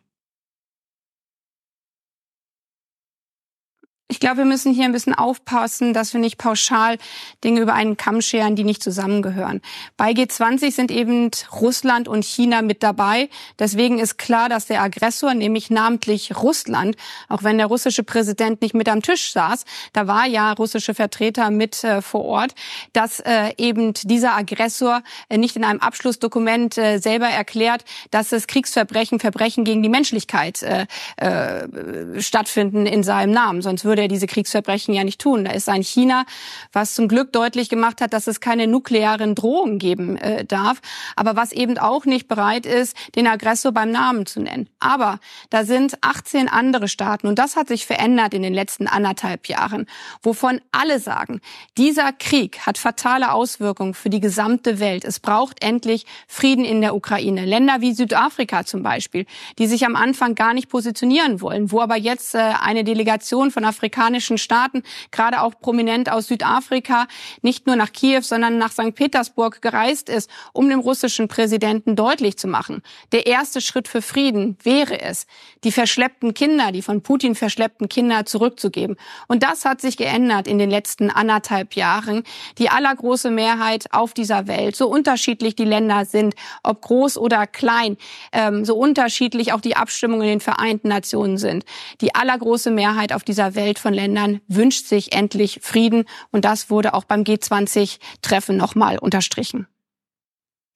[4.08, 6.96] Ich glaube, wir müssen hier ein bisschen aufpassen, dass wir nicht pauschal
[7.42, 9.60] Dinge über einen Kamm scheren, die nicht zusammengehören.
[9.96, 13.28] Bei G20 sind eben Russland und China mit dabei.
[13.58, 16.96] Deswegen ist klar, dass der Aggressor, nämlich namentlich Russland,
[17.28, 21.50] auch wenn der russische Präsident nicht mit am Tisch saß, da war ja russische Vertreter
[21.50, 22.54] mit äh, vor Ort,
[22.92, 28.46] dass äh, eben dieser Aggressor äh, nicht in einem Abschlussdokument äh, selber erklärt, dass es
[28.46, 33.62] Kriegsverbrechen, Verbrechen gegen die Menschlichkeit äh, äh, stattfinden in seinem Namen.
[33.62, 35.46] Sonst würde würde er diese Kriegsverbrechen ja nicht tun.
[35.46, 36.26] Da ist ein China,
[36.70, 40.82] was zum Glück deutlich gemacht hat, dass es keine nuklearen Drohungen geben äh, darf,
[41.16, 44.68] aber was eben auch nicht bereit ist, den Aggressor beim Namen zu nennen.
[44.80, 49.48] Aber da sind 18 andere Staaten und das hat sich verändert in den letzten anderthalb
[49.48, 49.86] Jahren,
[50.22, 51.40] wovon alle sagen,
[51.78, 55.06] dieser Krieg hat fatale Auswirkungen für die gesamte Welt.
[55.06, 57.46] Es braucht endlich Frieden in der Ukraine.
[57.46, 59.24] Länder wie Südafrika zum Beispiel,
[59.58, 63.64] die sich am Anfang gar nicht positionieren wollen, wo aber jetzt äh, eine Delegation von
[63.64, 67.06] Afrika afrikanischen Staaten, gerade auch prominent aus Südafrika,
[67.42, 68.94] nicht nur nach Kiew, sondern nach St.
[68.94, 74.56] Petersburg gereist ist, um dem russischen Präsidenten deutlich zu machen, der erste Schritt für Frieden
[74.62, 75.26] wäre es,
[75.62, 78.96] die verschleppten Kinder, die von Putin verschleppten Kinder zurückzugeben.
[79.28, 82.24] Und das hat sich geändert in den letzten anderthalb Jahren.
[82.58, 87.96] Die allergroße Mehrheit auf dieser Welt, so unterschiedlich die Länder sind, ob groß oder klein,
[88.32, 91.64] ähm, so unterschiedlich auch die Abstimmungen in den Vereinten Nationen sind.
[92.00, 96.04] Die allergroße Mehrheit auf dieser Welt Welt von Ländern wünscht sich endlich Frieden.
[96.30, 99.66] Und das wurde auch beim G20-Treffen nochmal unterstrichen.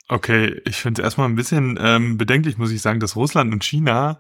[0.09, 3.65] Okay, ich finde es erstmal ein bisschen ähm, bedenklich, muss ich sagen, dass Russland und
[3.65, 4.19] China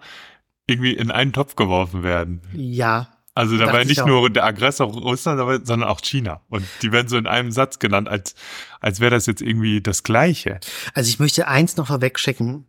[0.66, 2.42] irgendwie in einen Topf geworfen werden.
[2.52, 3.08] Ja.
[3.34, 6.42] Also da war nicht nur der Aggressor Russland, sondern auch China.
[6.48, 8.34] Und die werden so in einem Satz genannt, als,
[8.80, 10.60] als wäre das jetzt irgendwie das Gleiche.
[10.94, 12.66] Also ich möchte eins noch vorweg schicken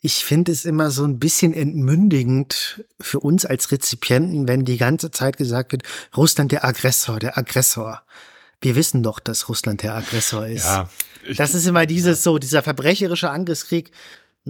[0.00, 5.10] ich finde es immer so ein bisschen entmündigend für uns als Rezipienten, wenn die ganze
[5.10, 5.82] Zeit gesagt wird,
[6.16, 8.02] Russland der Aggressor, der Aggressor.
[8.62, 10.64] wir wissen doch, dass Russland der Aggressor ist.
[10.64, 10.88] Ja,
[11.36, 13.90] das ist immer dieses so, dieser verbrecherische Angriffskrieg.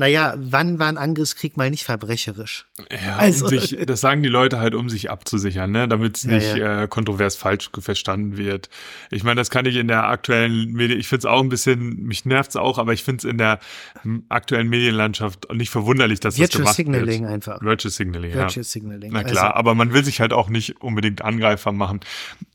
[0.01, 2.67] Naja, wann war ein Angriffskrieg mal nicht verbrecherisch?
[2.91, 5.89] Ja, also, um sich, das sagen die Leute halt, um sich abzusichern, ne?
[5.89, 6.85] damit es nicht ja.
[6.85, 8.71] Äh, kontrovers falsch verstanden wird.
[9.11, 12.03] Ich meine, das kann ich in der aktuellen Medien, ich finde es auch ein bisschen,
[12.07, 13.61] mich nervt es auch, aber ich finde es in der
[14.31, 17.33] aktuellen Medienlandschaft nicht verwunderlich, dass Virtual das gemacht Signaling wird.
[17.35, 17.61] einfach.
[17.61, 18.63] Virtual Signaling, Virtual ja.
[18.63, 19.13] Signaling.
[19.13, 22.01] Na klar, also, aber man will sich halt auch nicht unbedingt Angreifer machen.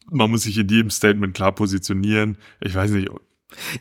[0.09, 2.39] Man muss sich in jedem Statement klar positionieren.
[2.59, 3.11] Ich weiß nicht,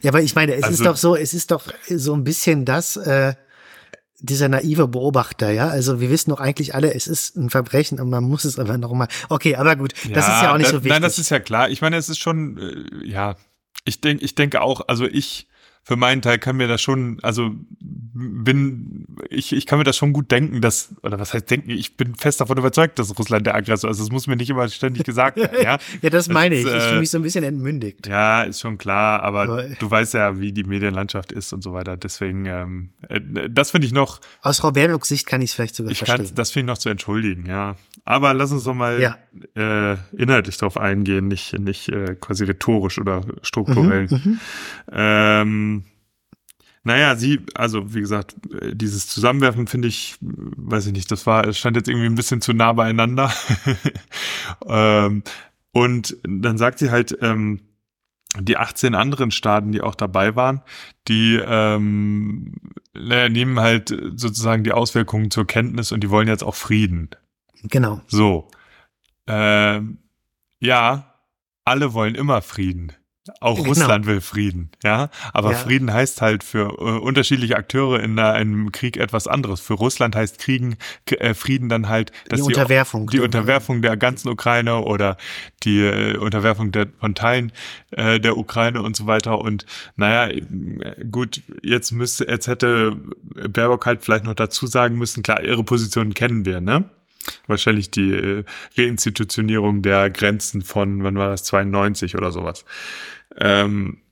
[0.02, 2.64] ja, aber ich meine, es also, ist doch so, es ist doch so ein bisschen
[2.64, 3.34] das, äh,
[4.25, 5.68] dieser naive Beobachter, ja.
[5.68, 8.79] Also wir wissen doch eigentlich alle, es ist ein Verbrechen und man muss es aber
[8.79, 9.09] noch mal.
[9.29, 10.93] Okay, aber gut, ja, das ist ja auch nicht da, so wichtig.
[10.93, 11.68] Nein, das ist ja klar.
[11.68, 13.37] Ich meine, es ist schon, äh, ja.
[13.85, 15.47] Ich denke, ich denke auch, also ich
[15.87, 20.14] für meinen Teil kann mir das schon, also bin, ich, ich kann mir das schon
[20.14, 23.55] gut denken, dass, oder was heißt denken, ich bin fest davon überzeugt, dass Russland der
[23.55, 24.01] Aggressor ist.
[24.01, 25.78] Das muss mir nicht immer ständig gesagt werden, ja.
[26.03, 26.74] ja, das meine das, ich.
[26.74, 28.07] Ich fühle mich so ein bisschen entmündigt.
[28.07, 31.74] Ja, ist schon klar, aber, aber du weißt ja, wie die Medienlandschaft ist und so
[31.74, 31.99] weiter.
[31.99, 33.20] Deswegen, ähm, äh,
[33.51, 34.20] das finde ich noch.
[34.41, 36.24] Aus Frau Baerbocks Sicht kann ich es vielleicht sogar ich verstehen.
[36.24, 37.76] Kann, das finde ich noch zu entschuldigen, ja.
[38.07, 39.18] Aber lass uns doch mal ja.
[39.55, 44.07] äh, inhaltlich darauf eingehen, nicht, nicht äh, quasi rhetorisch oder strukturell.
[44.09, 44.41] Mhm, mhm.
[44.93, 45.74] ähm,
[46.85, 48.37] naja, sie, also wie gesagt,
[48.72, 52.43] dieses Zusammenwerfen finde ich, weiß ich nicht, das war, es stand jetzt irgendwie ein bisschen
[52.43, 53.32] zu nah beieinander.
[54.66, 55.22] ähm,
[55.72, 57.61] und dann sagt sie halt, ähm,
[58.39, 60.61] die 18 anderen Staaten, die auch dabei waren,
[61.09, 62.55] die ähm,
[62.93, 67.11] naja, nehmen halt sozusagen die Auswirkungen zur Kenntnis und die wollen jetzt auch Frieden.
[67.62, 68.01] Genau.
[68.09, 68.49] So.
[69.26, 69.99] Ähm,
[70.59, 71.14] ja,
[71.64, 72.93] alle wollen immer Frieden.
[73.41, 73.68] Auch genau.
[73.68, 75.09] Russland will Frieden, ja.
[75.33, 75.57] Aber ja.
[75.57, 79.61] Frieden heißt halt für äh, unterschiedliche Akteure in äh, einem Krieg etwas anderes.
[79.61, 83.97] Für Russland heißt Kriegen, äh, Frieden dann halt, dass die Unterwerfung, die, die Unterwerfung der
[83.97, 85.16] ganzen Ukraine oder
[85.62, 87.53] die äh, Unterwerfung der, von Teilen
[87.93, 89.39] äh, der Ukraine und so weiter.
[89.39, 89.64] Und
[89.97, 90.31] naja,
[91.11, 92.95] gut, jetzt müsste, jetzt hätte
[93.49, 96.91] Baerbock halt vielleicht noch dazu sagen müssen, klar, ihre Position kennen wir, ne?
[97.47, 98.45] Wahrscheinlich die äh,
[98.77, 102.64] Reinstitutionierung der Grenzen von, wann war das, 92 oder sowas.
[103.37, 104.03] Ähm,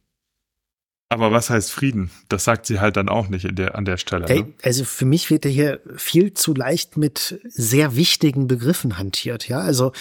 [1.13, 2.11] aber was heißt Frieden?
[2.31, 4.35] Das sagt sie halt dann auch nicht der, an der Stelle.
[4.35, 4.55] Ne?
[4.63, 9.47] Also für mich wird hier viel zu leicht mit sehr wichtigen Begriffen hantiert.
[9.47, 9.93] Ja, also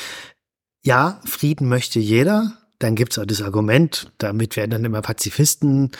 [0.83, 5.91] ja, Frieden möchte jeder, dann gibt's auch das Argument, damit werden dann immer Pazifisten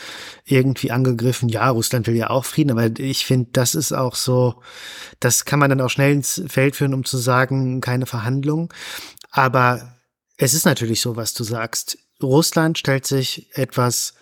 [0.44, 1.48] irgendwie angegriffen.
[1.48, 4.60] Ja, Russland will ja auch Frieden, aber ich finde, das ist auch so,
[5.20, 8.72] das kann man dann auch schnell ins Feld führen, um zu sagen, keine Verhandlung.
[9.30, 9.96] Aber
[10.36, 11.98] es ist natürlich so, was du sagst.
[12.22, 14.14] Russland stellt sich etwas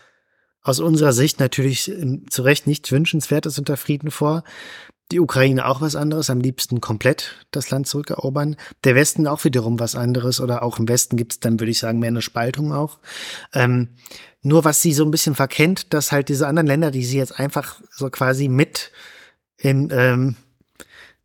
[0.62, 1.90] aus unserer Sicht natürlich
[2.28, 4.44] zu Recht nichts Wünschenswertes unter Frieden vor
[5.10, 8.56] die Ukraine auch was anderes, am liebsten komplett das Land zurückerobern.
[8.84, 11.78] Der Westen auch wiederum was anderes oder auch im Westen gibt es dann, würde ich
[11.78, 12.98] sagen, mehr eine Spaltung auch.
[13.52, 13.88] Ähm,
[14.42, 17.38] nur was sie so ein bisschen verkennt, dass halt diese anderen Länder, die sie jetzt
[17.38, 18.92] einfach so quasi mit
[19.58, 20.36] in ähm,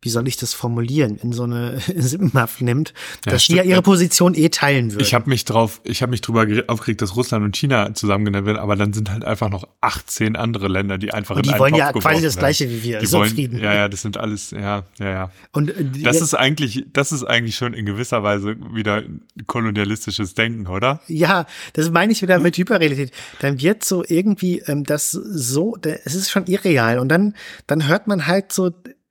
[0.06, 2.94] wie soll ich das formulieren, in so eine Sippenhaft nimmt,
[3.26, 5.02] ja, dass die ja ihre Position eh teilen würden.
[5.02, 8.46] Ich habe mich drauf, ich habe mich drüber aufgeregt, dass Russland und China zusammen genannt
[8.46, 11.58] werden, aber dann sind halt einfach noch 18 andere Länder, die einfach und die in
[11.58, 13.58] wollen ja quasi das gleiche wie wir, die so wollen, Frieden.
[13.58, 15.30] Ja, ja, das sind alles, ja, ja, ja.
[15.50, 19.02] Und äh, das ist eigentlich, das ist eigentlich schon in gewisser Weise wieder
[19.48, 21.00] kolonialistisches Denken, oder?
[21.08, 23.10] Ja, das meine ich wieder mit Hyperrealität.
[23.40, 27.34] Dann wird so irgendwie ähm, das so, es ist schon irreal und dann,
[27.66, 28.70] dann hört man halt so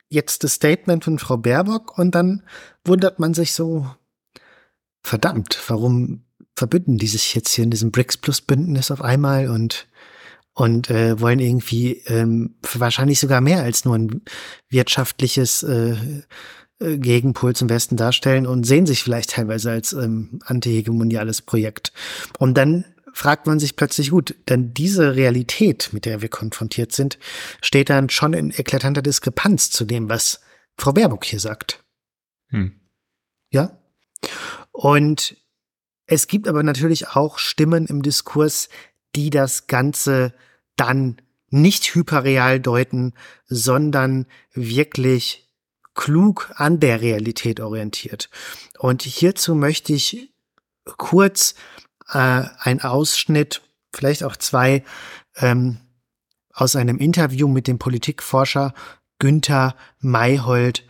[0.09, 2.43] jetzt das Statement von Frau Baerbock und dann
[2.85, 3.87] wundert man sich so,
[5.03, 6.23] verdammt, warum
[6.55, 9.87] verbünden die sich jetzt hier in diesem BRICS Plus Bündnis auf einmal und
[10.57, 14.21] und äh, wollen irgendwie ähm, wahrscheinlich sogar mehr als nur ein
[14.69, 15.95] wirtschaftliches äh,
[16.79, 21.91] äh, Gegenpol zum Westen darstellen und sehen sich vielleicht teilweise als ähm, antihegemoniales Projekt.
[22.39, 22.85] Und dann
[23.15, 27.17] fragt man sich plötzlich, gut, denn diese Realität, mit der wir konfrontiert sind,
[27.61, 30.41] steht dann schon in eklatanter Diskrepanz zu dem, was
[30.77, 31.81] Frau Baerbock hier sagt.
[32.49, 32.77] Hm.
[33.51, 33.79] Ja?
[34.73, 35.37] Und
[36.07, 38.67] es gibt aber natürlich auch Stimmen im Diskurs,
[39.15, 40.33] die das Ganze
[40.75, 43.13] dann nicht hyperreal deuten,
[43.45, 45.49] sondern wirklich
[45.93, 48.29] klug an der Realität orientiert.
[48.77, 50.33] Und hierzu möchte ich
[50.97, 51.55] kurz
[52.09, 53.61] äh, ein Ausschnitt,
[53.93, 54.83] vielleicht auch zwei,
[55.37, 55.77] ähm,
[56.53, 58.73] aus einem Interview mit dem Politikforscher
[59.19, 60.85] Günther Mayhold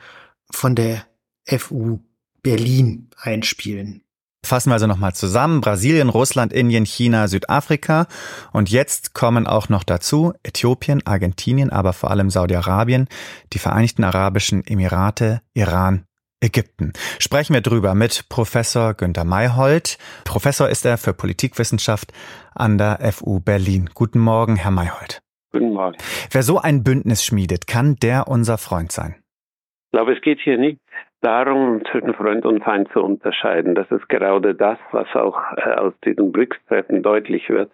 [0.51, 1.05] von der
[1.45, 1.99] FU
[2.43, 4.03] Berlin einspielen.
[4.45, 5.61] Fassen wir also nochmal zusammen.
[5.61, 8.05] Brasilien, Russland, Indien, China, Südafrika.
[8.51, 13.07] Und jetzt kommen auch noch dazu Äthiopien, Argentinien, aber vor allem Saudi-Arabien,
[13.53, 16.05] die Vereinigten Arabischen Emirate, Iran,
[16.45, 16.93] Ägypten.
[17.19, 19.97] Sprechen wir drüber mit Professor Günter Mayhold.
[20.23, 22.13] Professor ist er für Politikwissenschaft
[22.53, 23.89] an der FU Berlin.
[23.93, 25.21] Guten Morgen, Herr Mayhold.
[25.51, 25.97] Guten Morgen.
[26.31, 29.15] Wer so ein Bündnis schmiedet, kann der unser Freund sein?
[29.87, 30.79] Ich glaube, es geht hier nicht
[31.21, 33.73] darum, zwischen Freund und Feind zu unterscheiden.
[33.73, 37.71] Das ist gerade das, was auch äh, aus diesen BRICS-Treffen deutlich wird.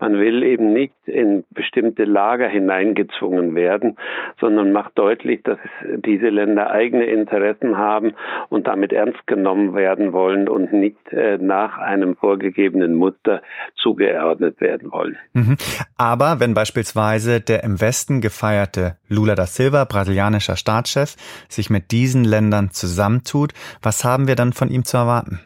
[0.00, 3.96] Man will eben nicht in bestimmte Lager hineingezwungen werden,
[4.40, 5.58] sondern macht deutlich, dass
[5.96, 8.14] diese Länder eigene Interessen haben
[8.48, 13.42] und damit ernst genommen werden wollen und nicht äh, nach einem vorgegebenen Muster
[13.76, 15.16] zugeordnet werden wollen.
[15.32, 15.56] Mhm.
[15.96, 21.16] Aber wenn beispielsweise der im Westen gefeierte Lula da Silva, brasilianischer Staatschef,
[21.48, 25.40] sich mit diesen Ländern zusammentut, was haben wir dann von ihm zu erwarten?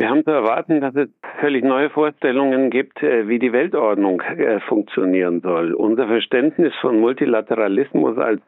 [0.00, 1.10] Wir haben zu erwarten, dass es
[1.40, 5.72] völlig neue Vorstellungen gibt, äh, wie die Weltordnung äh, funktionieren soll.
[5.72, 8.42] Unser Verständnis von Multilateralismus als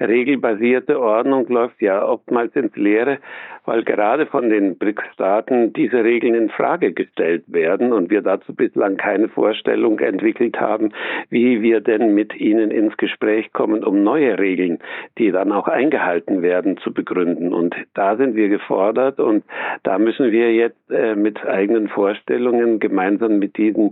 [0.00, 3.18] regelbasierte Ordnung läuft ja oftmals ins Leere,
[3.66, 8.96] weil gerade von den BRICS-Staaten diese Regeln in Frage gestellt werden und wir dazu bislang
[8.96, 10.92] keine Vorstellung entwickelt haben,
[11.28, 14.78] wie wir denn mit ihnen ins Gespräch kommen, um neue Regeln,
[15.18, 17.52] die dann auch eingehalten werden, zu begründen.
[17.52, 19.44] Und da sind wir gefordert und
[19.82, 22.29] da müssen wir jetzt äh, mit eigenen Vorstellungen
[22.78, 23.90] gemeinsam mit diesen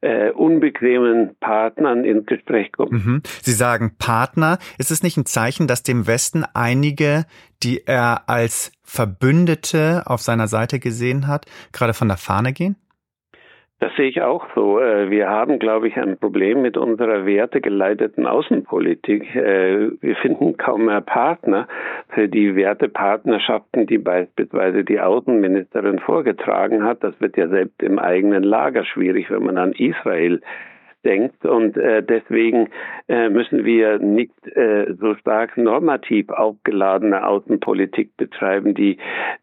[0.00, 2.92] äh, unbequemen Partnern ins Gespräch kommen.
[2.92, 3.22] Mhm.
[3.42, 4.58] Sie sagen Partner.
[4.78, 7.24] Ist es nicht ein Zeichen, dass dem Westen einige,
[7.62, 12.76] die er als Verbündete auf seiner Seite gesehen hat, gerade von der Fahne gehen?
[13.78, 14.80] Das sehe ich auch so.
[14.80, 19.34] Äh, wir haben, glaube ich, ein Problem mit unserer wertegeleiteten Außenpolitik.
[19.36, 21.68] Äh, wir finden kaum mehr Partner
[22.08, 27.04] für die Wertepartnerschaften, die beispielsweise die Außenministerin vorgetragen hat.
[27.04, 30.40] Das wird ja selbst im eigenen Lager schwierig, wenn man an Israel
[31.06, 31.44] denkt.
[31.44, 32.68] Und äh, deswegen
[33.08, 38.98] äh, müssen wir nicht äh, so stark normativ aufgeladene Außenpolitik betreiben, die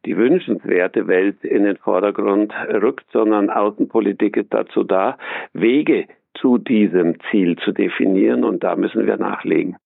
[0.05, 5.18] die wünschenswerte Welt in den Vordergrund rückt, sondern Außenpolitik ist dazu da,
[5.53, 6.07] Wege
[6.39, 8.43] zu diesem Ziel zu definieren.
[8.43, 9.78] Und da müssen wir nachlegen.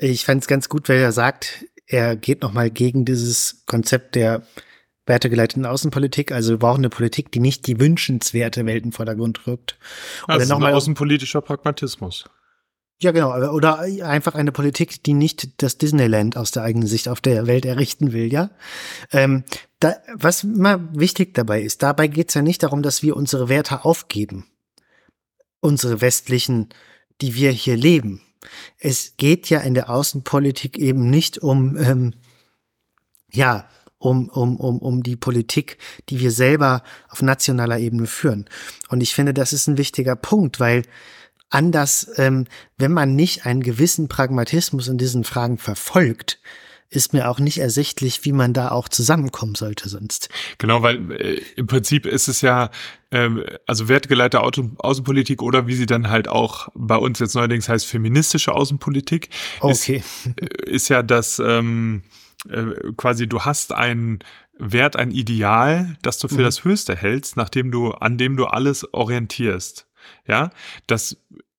[0.00, 4.42] Ich fände es ganz gut, wenn er sagt, er geht nochmal gegen dieses Konzept der
[5.06, 6.32] wertegeleiteten Außenpolitik.
[6.32, 9.78] Also wir brauchen eine Politik, die nicht die wünschenswerte Welt in Vordergrund rückt.
[10.24, 12.24] Oder also nochmal außenpolitischer Pragmatismus.
[13.02, 13.34] Ja, genau.
[13.50, 17.64] Oder einfach eine Politik, die nicht das Disneyland aus der eigenen Sicht auf der Welt
[17.64, 18.50] errichten will, ja.
[19.10, 19.42] Ähm,
[19.80, 23.48] da, was immer wichtig dabei ist, dabei geht es ja nicht darum, dass wir unsere
[23.48, 24.46] Werte aufgeben.
[25.58, 26.68] Unsere westlichen,
[27.20, 28.22] die wir hier leben.
[28.78, 32.14] Es geht ja in der Außenpolitik eben nicht um, ähm,
[33.32, 33.68] ja,
[34.02, 35.78] um, um, um, um die Politik,
[36.08, 38.46] die wir selber auf nationaler Ebene führen.
[38.88, 40.82] Und ich finde, das ist ein wichtiger Punkt, weil
[41.50, 42.46] anders, ähm,
[42.78, 46.40] wenn man nicht einen gewissen Pragmatismus in diesen Fragen verfolgt,
[46.90, 50.28] ist mir auch nicht ersichtlich, wie man da auch zusammenkommen sollte sonst.
[50.58, 52.70] Genau, weil äh, im Prinzip ist es ja,
[53.10, 57.68] ähm, also wertgeleitete Auto Außenpolitik oder wie sie dann halt auch bei uns jetzt neuerdings
[57.68, 59.30] heißt, feministische Außenpolitik,
[59.60, 60.02] okay.
[60.26, 62.02] ist, äh, ist ja das, ähm,
[62.48, 64.20] äh, quasi du hast einen
[64.58, 66.44] Wert, ein Ideal, das du für mhm.
[66.44, 69.88] das Höchste hältst, nachdem du, an dem du alles orientierst.
[70.26, 70.50] Ja,
[70.86, 71.16] das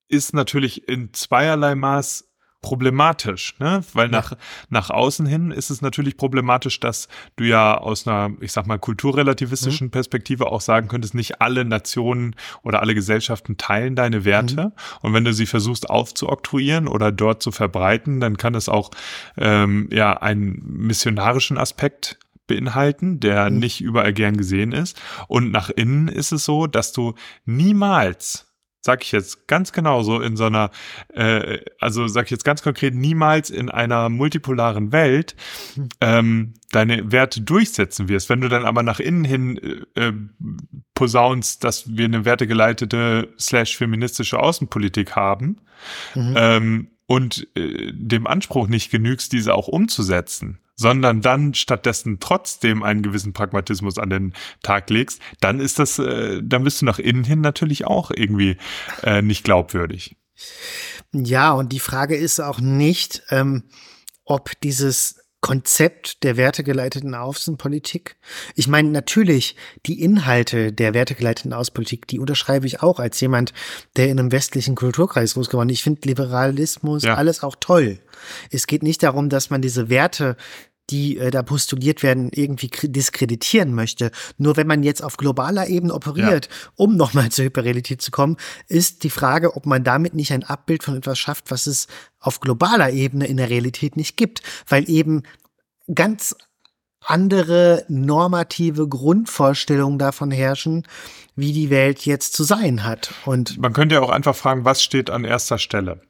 [0.07, 2.29] ist natürlich in zweierlei Maß
[2.63, 3.83] problematisch, ne?
[3.93, 4.37] Weil nach, ja.
[4.69, 8.79] nach außen hin ist es natürlich problematisch, dass du ja aus einer, ich sag mal,
[8.79, 9.91] kulturrelativistischen mhm.
[9.91, 14.65] Perspektive auch sagen könntest, nicht alle Nationen oder alle Gesellschaften teilen deine Werte.
[14.65, 14.71] Mhm.
[15.01, 18.89] Und wenn du sie versuchst aufzuoktroyieren oder dort zu verbreiten, dann kann es auch
[19.37, 23.59] ähm, ja einen missionarischen Aspekt beinhalten, der mhm.
[23.59, 24.99] nicht überall gern gesehen ist.
[25.27, 27.13] Und nach innen ist es so, dass du
[27.45, 28.52] niemals
[28.85, 30.69] sag ich jetzt ganz genau so in so einer,
[31.13, 35.35] äh, also sag ich jetzt ganz konkret, niemals in einer multipolaren Welt
[36.01, 38.29] ähm, deine Werte durchsetzen wirst.
[38.29, 40.13] Wenn du dann aber nach innen hin äh, äh,
[40.95, 45.61] posaunst, dass wir eine wertegeleitete slash feministische Außenpolitik haben
[46.13, 46.33] mhm.
[46.37, 53.03] ähm, und äh, dem Anspruch nicht genügst, diese auch umzusetzen, sondern dann stattdessen trotzdem einen
[53.03, 54.33] gewissen Pragmatismus an den
[54.63, 58.57] Tag legst, dann ist das, äh, dann bist du nach innen hin natürlich auch irgendwie
[59.03, 60.15] äh, nicht glaubwürdig.
[61.11, 63.65] Ja, und die Frage ist auch nicht, ähm,
[64.25, 68.15] ob dieses Konzept der wertegeleiteten Außenpolitik.
[68.55, 73.51] Ich meine, natürlich, die Inhalte der wertegeleiteten Außenpolitik, die unterschreibe ich auch als jemand,
[73.97, 75.79] der in einem westlichen Kulturkreis groß geworden ist.
[75.79, 77.15] Ich finde Liberalismus ja.
[77.15, 77.99] alles auch toll.
[78.51, 80.37] Es geht nicht darum, dass man diese Werte
[80.89, 84.11] die äh, da postuliert werden, irgendwie diskreditieren möchte.
[84.37, 86.69] Nur wenn man jetzt auf globaler Ebene operiert, ja.
[86.75, 90.83] um nochmal zur Hyperrealität zu kommen, ist die Frage, ob man damit nicht ein Abbild
[90.83, 91.87] von etwas schafft, was es
[92.19, 94.41] auf globaler Ebene in der Realität nicht gibt.
[94.67, 95.23] Weil eben
[95.93, 96.35] ganz
[97.05, 100.87] andere normative Grundvorstellungen davon herrschen,
[101.35, 103.13] wie die Welt jetzt zu sein hat.
[103.25, 106.01] Und man könnte ja auch einfach fragen, was steht an erster Stelle?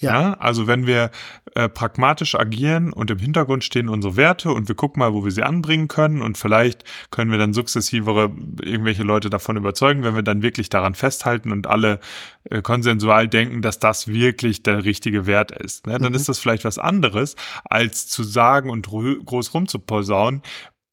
[0.00, 0.20] Ja.
[0.20, 0.32] ja.
[0.34, 1.10] also wenn wir
[1.54, 5.30] äh, pragmatisch agieren und im Hintergrund stehen unsere Werte und wir gucken mal, wo wir
[5.30, 8.32] sie anbringen können und vielleicht können wir dann sukzessivere
[8.62, 12.00] irgendwelche Leute davon überzeugen, wenn wir dann wirklich daran festhalten und alle
[12.44, 15.86] äh, konsensual denken, dass das wirklich der richtige Wert ist.
[15.86, 15.98] Ne?
[15.98, 16.16] Dann mhm.
[16.16, 20.42] ist das vielleicht was anderes, als zu sagen und groß rumzuposaunen,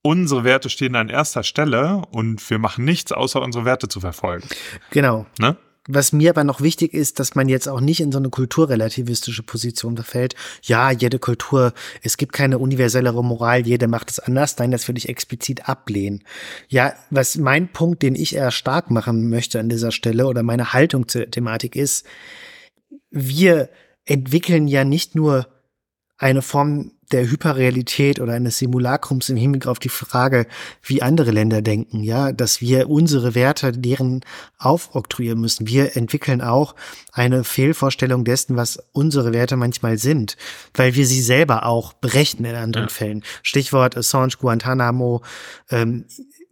[0.02, 4.47] unsere Werte stehen an erster Stelle und wir machen nichts, außer unsere Werte zu verfolgen.
[4.91, 5.26] Genau.
[5.39, 5.58] Ne?
[5.92, 9.42] Was mir aber noch wichtig ist, dass man jetzt auch nicht in so eine kulturrelativistische
[9.42, 10.36] Position verfällt.
[10.62, 11.74] Ja, jede Kultur,
[12.04, 14.56] es gibt keine universellere Moral, jede macht es anders.
[14.60, 16.24] Nein, das würde ich explizit ablehnen.
[16.68, 20.74] Ja, was mein Punkt, den ich eher stark machen möchte an dieser Stelle oder meine
[20.74, 22.06] Haltung zur Thematik ist,
[23.10, 23.70] wir
[24.06, 25.48] entwickeln ja nicht nur
[26.20, 30.46] eine Form der Hyperrealität oder eines Simulakrums im Hinblick auf die Frage,
[30.84, 34.22] wie andere Länder denken, ja, dass wir unsere Werte deren
[34.60, 35.68] aufoktroyieren müssen.
[35.68, 36.76] Wir entwickeln auch
[37.12, 40.38] eine Fehlvorstellung dessen, was unsere Werte manchmal sind,
[40.76, 42.94] weil wir sie selber auch berechnen in anderen ja.
[42.94, 43.24] Fällen.
[43.42, 45.24] Stichwort Assange, Guantanamo,
[45.72, 46.06] ähm,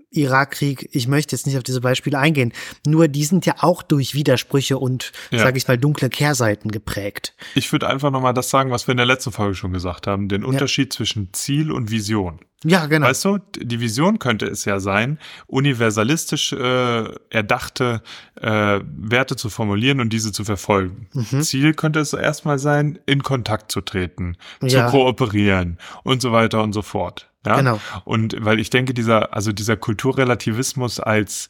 [0.10, 2.54] Irakkrieg, ich möchte jetzt nicht auf diese Beispiele eingehen,
[2.86, 5.40] nur die sind ja auch durch Widersprüche und, ja.
[5.40, 7.34] sage ich mal, dunkle Kehrseiten geprägt.
[7.56, 10.30] Ich würde einfach nochmal das sagen, was wir in der letzten Folge schon gesagt haben,
[10.30, 10.98] den Unterschied ja.
[10.98, 12.40] zwischen Ziel und Vision.
[12.64, 13.08] Ja, genau.
[13.08, 18.02] Weißt du, die Vision könnte es ja sein, universalistisch äh, erdachte
[18.42, 21.08] äh, Werte zu formulieren und diese zu verfolgen.
[21.14, 21.42] Mhm.
[21.44, 24.88] Ziel könnte es erstmal sein, in Kontakt zu treten, ja.
[24.88, 27.30] zu kooperieren und so weiter und so fort.
[27.48, 27.56] Ja?
[27.58, 27.80] Genau.
[28.06, 31.50] Und weil ich denke, dieser, also dieser Kulturrelativismus als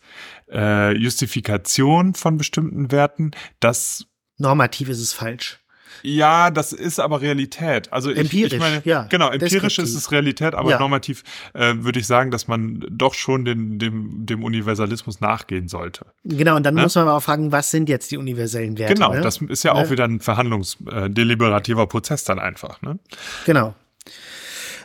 [0.51, 4.05] äh, Justifikation von bestimmten Werten, das
[4.37, 5.59] normativ ist es falsch.
[6.03, 7.91] Ja, das ist aber Realität.
[7.91, 9.03] Also ich, empirisch, ich meine, ja.
[9.09, 10.79] Genau, empirisch ist es Realität, aber ja.
[10.79, 11.23] normativ
[11.53, 16.05] äh, würde ich sagen, dass man doch schon den, dem, dem Universalismus nachgehen sollte.
[16.23, 16.83] Genau, und dann ne?
[16.83, 18.93] muss man aber auch fragen, was sind jetzt die universellen Werte?
[18.93, 19.21] Genau, ne?
[19.21, 19.89] das ist ja auch ne?
[19.89, 22.81] wieder ein verhandlungsdeliberativer äh, Prozess dann einfach.
[22.81, 22.99] Ne?
[23.45, 23.73] Genau.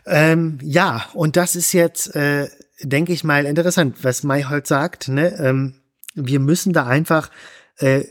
[0.07, 2.49] Ähm, ja, und das ist jetzt, äh,
[2.81, 5.09] denke ich mal, interessant, was Mayhold sagt.
[5.09, 5.37] Ne?
[5.39, 5.81] Ähm,
[6.15, 7.31] wir müssen da einfach
[7.79, 8.05] äh,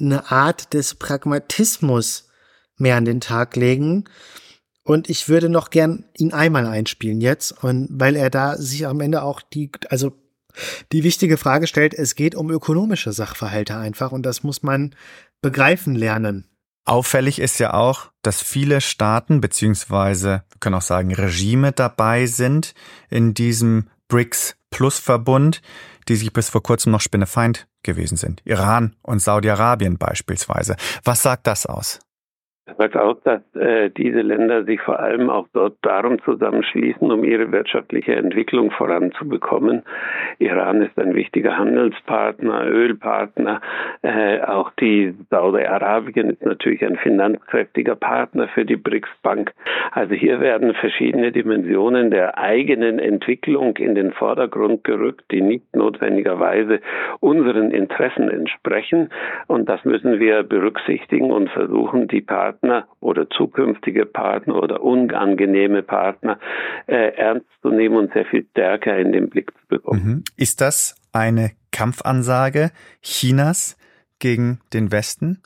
[0.00, 2.28] eine Art des Pragmatismus
[2.76, 4.04] mehr an den Tag legen.
[4.84, 9.00] Und ich würde noch gern ihn einmal einspielen jetzt, und weil er da sich am
[9.00, 10.12] Ende auch die, also
[10.92, 14.94] die wichtige Frage stellt, es geht um ökonomische Sachverhalte einfach und das muss man
[15.42, 16.46] begreifen lernen.
[16.88, 22.72] Auffällig ist ja auch, dass viele Staaten beziehungsweise wir können auch sagen Regime dabei sind
[23.10, 25.60] in diesem BRICS Plus Verbund,
[26.08, 28.40] die sich bis vor kurzem noch Spinnefeind gewesen sind.
[28.46, 30.76] Iran und Saudi-Arabien beispielsweise.
[31.04, 31.98] Was sagt das aus?
[32.76, 37.50] Sagt aus, dass äh, diese Länder sich vor allem auch dort darum zusammenschließen, um ihre
[37.50, 39.82] wirtschaftliche Entwicklung voranzubekommen.
[40.38, 43.60] Iran ist ein wichtiger Handelspartner, Ölpartner.
[44.02, 49.52] Äh, auch die Saudi-Arabien ist natürlich ein finanzkräftiger Partner für die BRICS-Bank.
[49.92, 56.80] Also hier werden verschiedene Dimensionen der eigenen Entwicklung in den Vordergrund gerückt, die nicht notwendigerweise
[57.20, 59.10] unseren Interessen entsprechen.
[59.46, 65.82] Und das müssen wir berücksichtigen und versuchen, die Partner Partner oder zukünftige Partner oder unangenehme
[65.82, 66.38] Partner
[66.86, 70.04] äh, ernst zu nehmen und sehr viel stärker in den Blick zu bekommen.
[70.04, 70.24] Mhm.
[70.36, 72.70] Ist das eine Kampfansage
[73.02, 73.76] Chinas
[74.18, 75.42] gegen den Westen?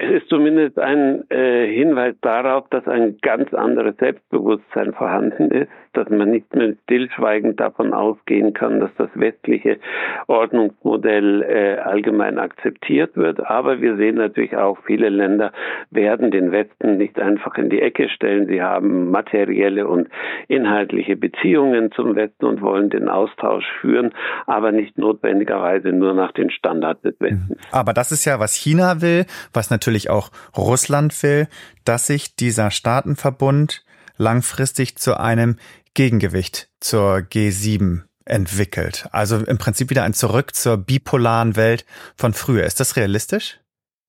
[0.00, 6.08] Es ist zumindest ein äh, Hinweis darauf, dass ein ganz anderes Selbstbewusstsein vorhanden ist, dass
[6.08, 9.78] man nicht mehr stillschweigend davon ausgehen kann, dass das westliche
[10.26, 13.44] Ordnungsmodell äh, allgemein akzeptiert wird.
[13.44, 15.52] Aber wir sehen natürlich auch, viele Länder
[15.90, 18.46] werden den Westen nicht einfach in die Ecke stellen.
[18.46, 20.08] Sie haben materielle und
[20.48, 24.12] inhaltliche Beziehungen zum Westen und wollen den Austausch führen,
[24.46, 27.56] aber nicht notwendigerweise nur nach den Standards des Westens.
[27.72, 31.48] Aber das ist ja, was China will, was natürlich auch Russland will,
[31.84, 33.84] dass sich dieser Staatenverbund
[34.18, 35.56] langfristig zu einem
[35.94, 39.08] Gegengewicht zur G7 entwickelt.
[39.12, 41.84] Also im Prinzip wieder ein Zurück zur bipolaren Welt
[42.16, 42.64] von früher.
[42.64, 43.58] Ist das realistisch?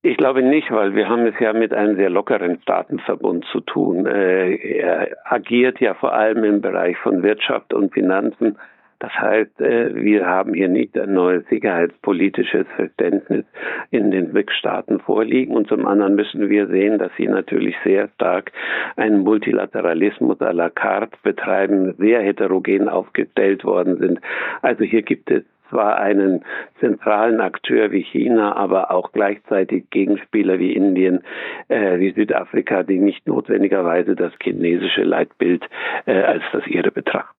[0.02, 4.06] Ich glaube nicht, weil wir haben es ja mit einem sehr lockeren Staatenverbund zu tun.
[4.06, 8.58] Äh, er agiert ja vor allem im Bereich von Wirtschaft und Finanzen
[9.00, 13.46] das heißt, äh, wir haben hier nicht ein neues sicherheitspolitisches Verständnis
[13.92, 15.56] in den BRICS-Staaten vorliegen.
[15.56, 18.52] Und zum anderen müssen wir sehen, dass sie natürlich sehr stark
[18.98, 24.20] einen Multilateralismus à la carte betreiben, sehr heterogen aufgestellt worden sind.
[24.62, 26.44] Also hier gibt es zwar einen
[26.80, 31.22] zentralen Akteur wie China, aber auch gleichzeitig Gegenspieler wie Indien,
[31.68, 35.64] äh, wie Südafrika, die nicht notwendigerweise das chinesische Leitbild
[36.06, 37.36] äh, als das ihre betrachten.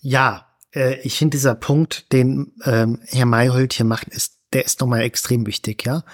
[0.00, 4.80] Ja, äh, ich finde dieser Punkt, den ähm, Herr Mayhold hier macht, ist, der ist
[4.80, 6.04] nochmal extrem wichtig, ja.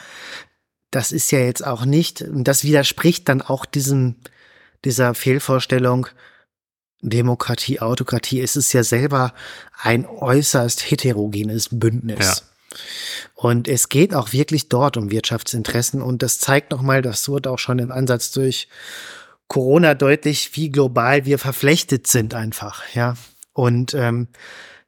[0.90, 4.16] Das ist ja jetzt auch nicht, das widerspricht dann auch diesem,
[4.84, 6.08] dieser Fehlvorstellung,
[7.00, 9.32] Demokratie, Autokratie, es ist ja selber
[9.80, 12.18] ein äußerst heterogenes Bündnis.
[12.18, 12.78] Ja.
[13.34, 17.58] Und es geht auch wirklich dort um Wirtschaftsinteressen und das zeigt nochmal, das wurde auch
[17.58, 18.68] schon im Ansatz durch
[19.48, 23.14] Corona deutlich, wie global wir verflechtet sind einfach, ja.
[23.52, 24.28] Und ähm,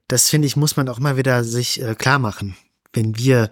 [0.09, 2.57] das finde ich, muss man auch mal wieder sich äh, klar machen,
[2.93, 3.51] wenn wir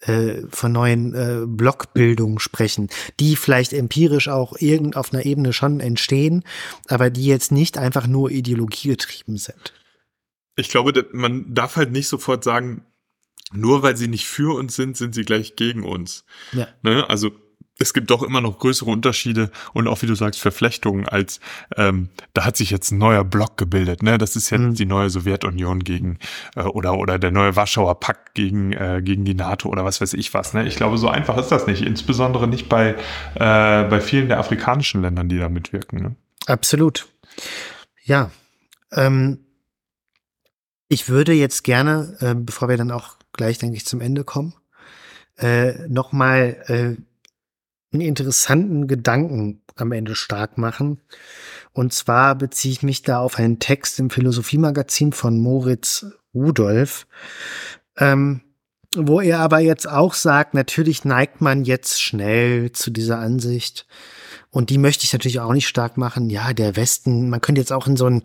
[0.00, 2.88] äh, von neuen äh, Blockbildungen sprechen,
[3.20, 6.44] die vielleicht empirisch auch irgend auf einer Ebene schon entstehen,
[6.88, 9.72] aber die jetzt nicht einfach nur ideologiegetrieben sind.
[10.56, 12.84] Ich glaube, man darf halt nicht sofort sagen,
[13.52, 16.24] nur weil sie nicht für uns sind, sind sie gleich gegen uns.
[16.52, 16.68] Ja.
[16.82, 17.08] Ne?
[17.08, 17.30] Also
[17.78, 21.40] es gibt doch immer noch größere Unterschiede und auch, wie du sagst, Verflechtungen als
[21.76, 24.02] ähm, da hat sich jetzt ein neuer Block gebildet.
[24.02, 24.18] Ne?
[24.18, 24.74] Das ist jetzt mhm.
[24.74, 26.18] die neue Sowjetunion gegen
[26.54, 30.14] äh, oder oder der neue Warschauer Pakt gegen äh, gegen die NATO oder was weiß
[30.14, 30.54] ich was.
[30.54, 30.66] Ne?
[30.66, 31.82] Ich glaube, so einfach ist das nicht.
[31.82, 32.94] Insbesondere nicht bei
[33.34, 36.02] äh, bei vielen der afrikanischen Ländern, die da mitwirken.
[36.02, 36.16] Ne?
[36.46, 37.08] Absolut.
[38.04, 38.30] Ja.
[38.92, 39.38] Ähm,
[40.88, 44.54] ich würde jetzt gerne, äh, bevor wir dann auch gleich, denke ich, zum Ende kommen,
[45.38, 47.02] äh, nochmal äh,
[47.92, 51.00] einen interessanten Gedanken am Ende stark machen.
[51.72, 57.06] Und zwar beziehe ich mich da auf einen Text im Philosophiemagazin von Moritz Rudolf,
[57.96, 58.42] ähm,
[58.94, 63.86] wo er aber jetzt auch sagt, natürlich neigt man jetzt schnell zu dieser Ansicht.
[64.50, 66.28] Und die möchte ich natürlich auch nicht stark machen.
[66.28, 68.22] Ja, der Westen, man könnte jetzt auch in so ein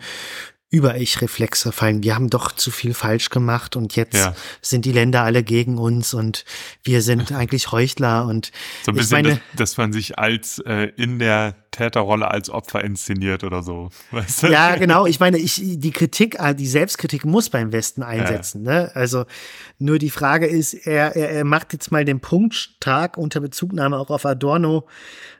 [0.69, 2.03] über-Ich-Reflexe fallen.
[2.03, 4.35] Wir haben doch zu viel falsch gemacht und jetzt ja.
[4.61, 6.43] sind die Länder alle gegen uns und
[6.83, 8.51] wir sind eigentlich Heuchler und
[8.83, 12.83] so ein bisschen, meine, dass, dass, man sich als äh, in der Täterrolle als Opfer
[12.83, 13.89] inszeniert oder so.
[14.11, 14.47] Weißt du?
[14.47, 15.05] Ja, genau.
[15.05, 18.65] Ich meine, ich die Kritik, äh, die Selbstkritik muss beim Westen einsetzen.
[18.65, 18.71] Ja.
[18.71, 18.91] Ne?
[18.95, 19.25] Also
[19.77, 23.97] nur die Frage ist, er, er, er macht jetzt mal den Punkt stark unter Bezugnahme
[23.97, 24.87] auch auf Adorno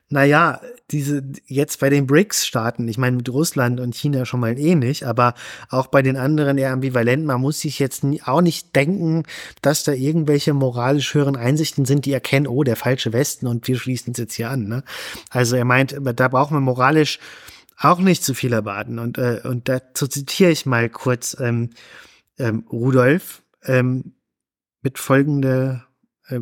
[0.09, 4.75] naja, diese jetzt bei den BRICS-Staaten, ich meine mit Russland und China schon mal eh
[4.75, 5.33] nicht, aber
[5.69, 9.23] auch bei den anderen eher ambivalent, man muss sich jetzt auch nicht denken,
[9.61, 13.77] dass da irgendwelche moralisch höheren Einsichten sind, die erkennen, oh, der falsche Westen und wir
[13.77, 14.69] schließen es jetzt hier an.
[14.69, 14.83] Ne?
[15.29, 17.19] Also er meint, da braucht man moralisch
[17.78, 18.99] auch nicht zu viel erwarten.
[18.99, 21.69] Und, äh, und dazu zitiere ich mal kurz ähm,
[22.38, 24.15] ähm, Rudolf ähm,
[24.82, 25.86] mit folgende äh,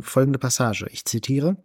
[0.01, 0.87] folgende Passage.
[0.91, 1.57] Ich zitiere.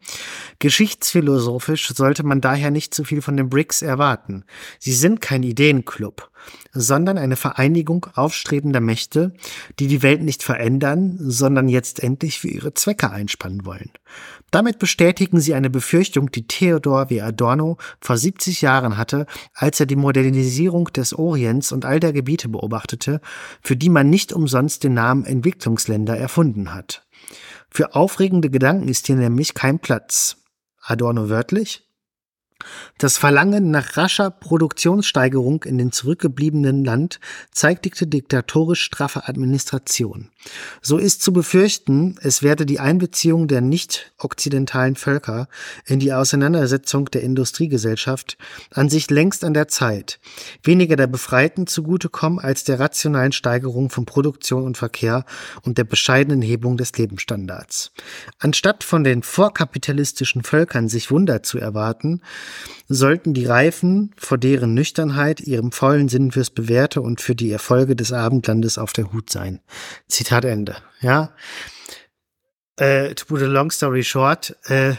[0.59, 4.45] Geschichtsphilosophisch sollte man daher nicht zu viel von den BRICS erwarten.
[4.79, 6.31] Sie sind kein Ideenclub,
[6.73, 9.33] sondern eine Vereinigung aufstrebender Mächte,
[9.79, 13.91] die die Welt nicht verändern, sondern jetzt endlich für ihre Zwecke einspannen wollen.
[14.51, 17.21] Damit bestätigen sie eine Befürchtung, die Theodor W.
[17.21, 22.49] Adorno vor 70 Jahren hatte, als er die Modernisierung des Orients und all der Gebiete
[22.49, 23.21] beobachtete,
[23.63, 27.07] für die man nicht umsonst den Namen Entwicklungsländer erfunden hat.
[27.71, 30.37] Für aufregende Gedanken ist hier nämlich kein Platz.
[30.83, 31.89] Adorno wörtlich,
[32.99, 37.21] das Verlangen nach rascher Produktionssteigerung in den zurückgebliebenen Land
[37.53, 40.31] zeitigte diktatorisch straffe Administration.
[40.81, 45.49] So ist zu befürchten, es werde die Einbeziehung der nicht-okzidentalen Völker
[45.87, 48.39] in die Auseinandersetzung der Industriegesellschaft
[48.73, 50.19] an sich längst an der Zeit,
[50.63, 55.25] weniger der Befreiten zugutekommen als der rationalen Steigerung von Produktion und Verkehr
[55.63, 57.93] und der bescheidenen Hebung des Lebensstandards.
[58.39, 62.23] Anstatt von den vorkapitalistischen Völkern sich Wunder zu erwarten,
[62.89, 67.97] sollten die Reifen vor deren Nüchternheit, ihrem vollen Sinn fürs Bewährte und für die Erfolge
[67.97, 69.61] des Abendlandes auf der Hut sein.
[70.09, 70.77] Zitat Ende.
[71.01, 71.33] Ja.
[72.77, 74.95] Äh, to put a long story short, äh,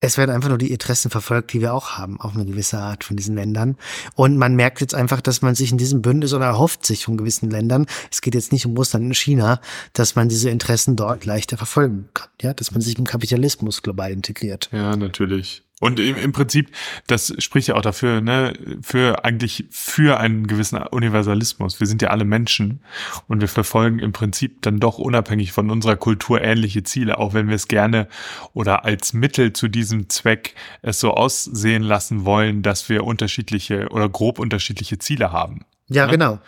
[0.00, 3.02] es werden einfach nur die Interessen verfolgt, die wir auch haben, auf eine gewisse Art
[3.02, 3.76] von diesen Ländern.
[4.14, 7.16] Und man merkt jetzt einfach, dass man sich in diesem Bündnis oder erhofft sich von
[7.16, 9.60] gewissen Ländern, es geht jetzt nicht um Russland und China,
[9.94, 12.28] dass man diese Interessen dort leichter verfolgen kann.
[12.42, 14.68] Ja, dass man sich im Kapitalismus global integriert.
[14.70, 15.65] Ja, natürlich.
[15.78, 16.70] Und im, im Prinzip,
[17.06, 21.80] das spricht ja auch dafür, ne, für eigentlich für einen gewissen Universalismus.
[21.80, 22.80] Wir sind ja alle Menschen
[23.28, 27.48] und wir verfolgen im Prinzip dann doch unabhängig von unserer Kultur ähnliche Ziele, auch wenn
[27.48, 28.08] wir es gerne
[28.54, 34.08] oder als Mittel zu diesem Zweck es so aussehen lassen wollen, dass wir unterschiedliche oder
[34.08, 35.66] grob unterschiedliche Ziele haben.
[35.88, 36.12] Ja, ne?
[36.12, 36.38] genau.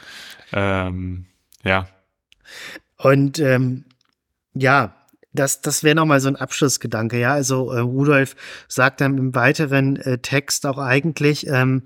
[0.55, 1.26] Ähm,
[1.64, 1.87] ja.
[2.97, 3.85] Und ähm,
[4.55, 4.95] ja,
[5.33, 7.33] das, das wäre nochmal so ein Abschlussgedanke, ja.
[7.33, 8.35] Also äh, Rudolf
[8.66, 11.83] sagt dann im weiteren äh, Text auch eigentlich, ähm,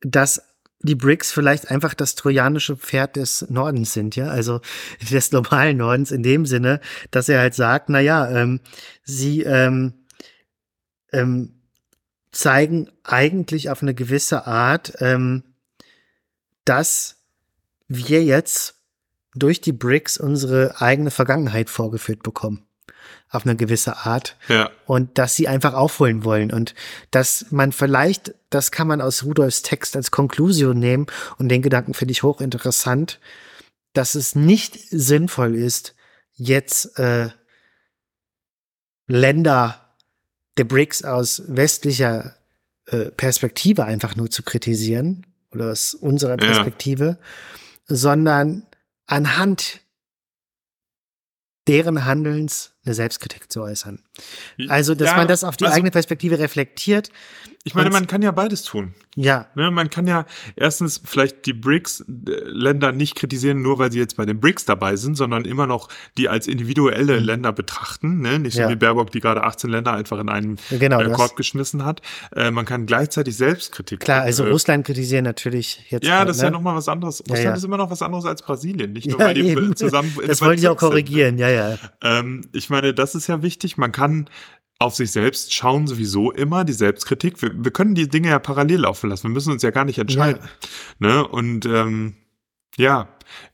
[0.00, 0.42] dass
[0.80, 4.60] die BRICS vielleicht einfach das trojanische Pferd des Nordens sind, ja, also
[5.10, 6.80] des globalen Nordens in dem Sinne,
[7.10, 8.60] dass er halt sagt, na ja, ähm,
[9.02, 9.94] sie ähm,
[11.12, 11.54] ähm,
[12.30, 15.42] zeigen eigentlich auf eine gewisse Art, ähm,
[16.64, 17.16] dass
[17.88, 18.77] wir jetzt
[19.38, 22.64] durch die BRICS unsere eigene Vergangenheit vorgeführt bekommen.
[23.30, 24.36] Auf eine gewisse Art.
[24.48, 24.70] Ja.
[24.86, 26.50] Und dass sie einfach aufholen wollen.
[26.50, 26.74] Und
[27.10, 31.06] dass man vielleicht, das kann man aus Rudolfs Text als Konklusion nehmen.
[31.38, 33.20] Und den Gedanken finde ich hochinteressant,
[33.92, 35.94] dass es nicht sinnvoll ist,
[36.34, 37.30] jetzt äh,
[39.06, 39.94] Länder
[40.56, 42.34] der BRICS aus westlicher
[42.86, 47.18] äh, Perspektive einfach nur zu kritisieren oder aus unserer Perspektive,
[47.88, 47.96] ja.
[47.96, 48.66] sondern
[49.08, 49.80] anhand
[51.66, 54.00] deren Handelns eine Selbstkritik zu äußern.
[54.68, 57.10] Also, dass ja, man das auf die also, eigene Perspektive reflektiert.
[57.64, 58.94] Ich meine, man kann ja beides tun.
[59.14, 59.46] Ja.
[59.56, 64.24] Ne, man kann ja erstens vielleicht die BRICS-Länder nicht kritisieren, nur weil sie jetzt bei
[64.24, 67.26] den BRICS dabei sind, sondern immer noch die als individuelle mhm.
[67.26, 68.20] Länder betrachten.
[68.20, 68.38] Ne?
[68.38, 68.68] Nicht so ja.
[68.70, 72.00] wie Baerbock, die gerade 18 Länder einfach in einen genau, äh, Korb geschmissen hat.
[72.34, 74.00] Äh, man kann gleichzeitig Selbstkritik.
[74.00, 76.06] Klar, also äh, Russland kritisieren natürlich jetzt.
[76.06, 76.42] Ja, das ne?
[76.42, 77.20] ist ja nochmal was anderes.
[77.20, 78.92] Russland ja, ist immer noch was anderes als Brasilien.
[78.92, 79.74] Nicht nur, weil die eben.
[79.74, 80.16] zusammen.
[80.26, 81.54] Das wollte ich auch korrigieren, sind, ne?
[81.54, 81.78] ja, ja.
[82.02, 83.76] Ähm, ich meine, das ist ja wichtig.
[83.76, 84.28] Man kann
[84.78, 87.42] auf sich selbst schauen sowieso immer, die Selbstkritik.
[87.42, 89.24] Wir, wir können die Dinge ja parallel laufen lassen.
[89.24, 90.42] Wir müssen uns ja gar nicht entscheiden.
[91.00, 91.08] Ja.
[91.08, 91.26] Ne?
[91.26, 92.14] Und ähm,
[92.76, 93.08] ja,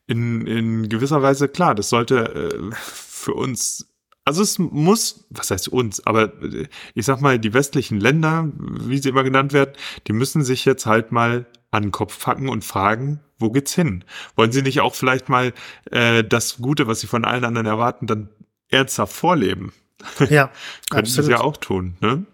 [0.06, 3.88] in, in gewisser Weise, klar, das sollte äh, für uns,
[4.26, 8.98] also es muss, was heißt uns, aber äh, ich sag mal, die westlichen Länder, wie
[8.98, 9.72] sie immer genannt werden,
[10.06, 14.04] die müssen sich jetzt halt mal an den Kopf packen und fragen, wo geht's hin?
[14.36, 15.54] Wollen sie nicht auch vielleicht mal
[15.90, 18.28] äh, das Gute, was sie von allen anderen erwarten, dann
[18.74, 19.72] ernsthaft vorleben?
[20.28, 20.50] Ja,
[20.90, 22.26] könnten sie ja auch tun, ne?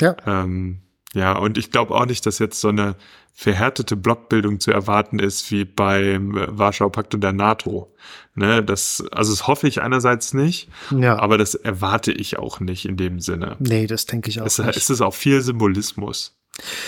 [0.00, 0.16] Ja.
[0.26, 0.80] Ähm,
[1.14, 2.96] ja, und ich glaube auch nicht, dass jetzt so eine
[3.32, 7.94] verhärtete Blockbildung zu erwarten ist wie beim Warschauer Pakt und der NATO.
[8.34, 11.18] Ne, das, also das hoffe ich einerseits nicht, ja.
[11.18, 13.56] aber das erwarte ich auch nicht in dem Sinne.
[13.58, 14.76] Nee, das denke ich auch es, nicht.
[14.76, 16.36] Es ist auch viel Symbolismus.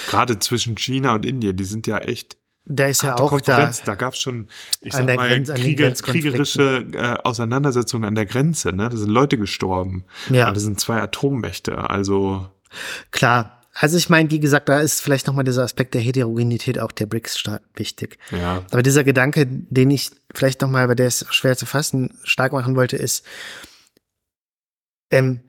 [0.08, 3.72] Gerade zwischen China und Indien, die sind ja echt da ist ja auch da.
[3.84, 4.48] Da gab es schon,
[4.80, 8.72] ich sag mal, Grenz, Kriege, kriegerische äh, Auseinandersetzungen an der Grenze.
[8.72, 8.88] Ne?
[8.88, 10.04] Da sind Leute gestorben.
[10.30, 10.48] Ja.
[10.48, 11.90] Und das sind zwei Atommächte.
[11.90, 12.48] Also
[13.10, 13.58] klar.
[13.74, 17.06] Also ich meine, wie gesagt, da ist vielleicht nochmal dieser Aspekt der Heterogenität auch der
[17.06, 18.18] BRICS-Staaten wichtig.
[18.30, 18.62] Ja.
[18.70, 22.76] Aber dieser Gedanke, den ich vielleicht nochmal, weil der ist schwer zu fassen, stark machen
[22.76, 23.24] wollte, ist,
[25.10, 25.40] ähm,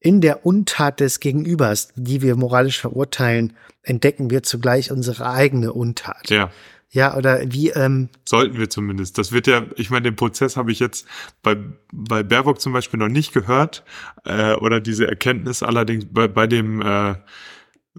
[0.00, 6.30] in der Untat des Gegenübers, die wir moralisch verurteilen, entdecken wir zugleich unsere eigene Untat.
[6.30, 6.50] Ja.
[6.90, 7.70] Ja, oder wie.
[7.70, 9.18] Ähm, Sollten wir zumindest.
[9.18, 11.06] Das wird ja, ich meine, den Prozess habe ich jetzt
[11.42, 11.56] bei,
[11.92, 13.84] bei Baerbock zum Beispiel noch nicht gehört.
[14.24, 17.16] Äh, oder diese Erkenntnis allerdings bei, bei dem äh,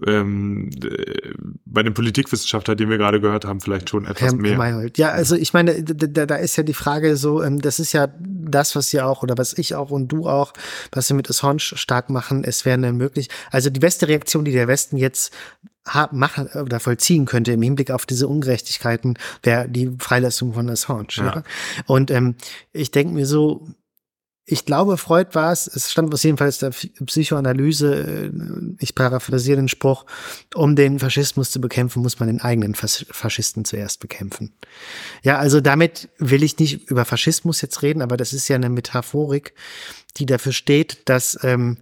[0.06, 0.70] ähm,
[1.64, 4.56] bei dem Politikwissenschaftler, den wir gerade gehört haben, vielleicht schon etwas Herr mehr.
[4.56, 4.98] Mayhold.
[4.98, 8.08] Ja, also ich meine, da, da ist ja die Frage so, ähm, das ist ja
[8.18, 10.52] das, was ihr auch oder was ich auch und du auch,
[10.92, 13.28] was wir mit Assange stark machen, es wäre möglich.
[13.50, 15.32] Also die beste Reaktion, die der Westen jetzt
[16.10, 21.08] machen oder vollziehen könnte im Hinblick auf diese Ungerechtigkeiten, wäre die Freilassung von Assange.
[21.16, 21.24] Ja.
[21.24, 21.42] ja.
[21.86, 22.34] Und ähm,
[22.72, 23.66] ich denke mir so,
[24.50, 28.30] ich glaube, Freud war es, es stand was jedenfalls der Psychoanalyse, äh,
[28.78, 30.06] ich paraphrasiere den Spruch,
[30.54, 34.54] um den Faschismus zu bekämpfen, muss man den eigenen Fas Faschisten zuerst bekämpfen.
[35.22, 38.70] Ja, also damit will ich nicht über Faschismus jetzt reden, aber das ist ja eine
[38.70, 39.52] Metaphorik,
[40.16, 41.76] die dafür steht, dass ähm,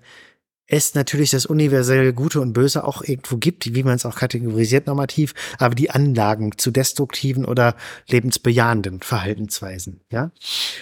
[0.66, 4.88] es natürlich das universelle Gute und Böse auch irgendwo gibt, wie man es auch kategorisiert
[4.88, 7.76] normativ, aber die Anlagen zu destruktiven oder
[8.08, 10.32] lebensbejahenden Verhaltensweisen, ja.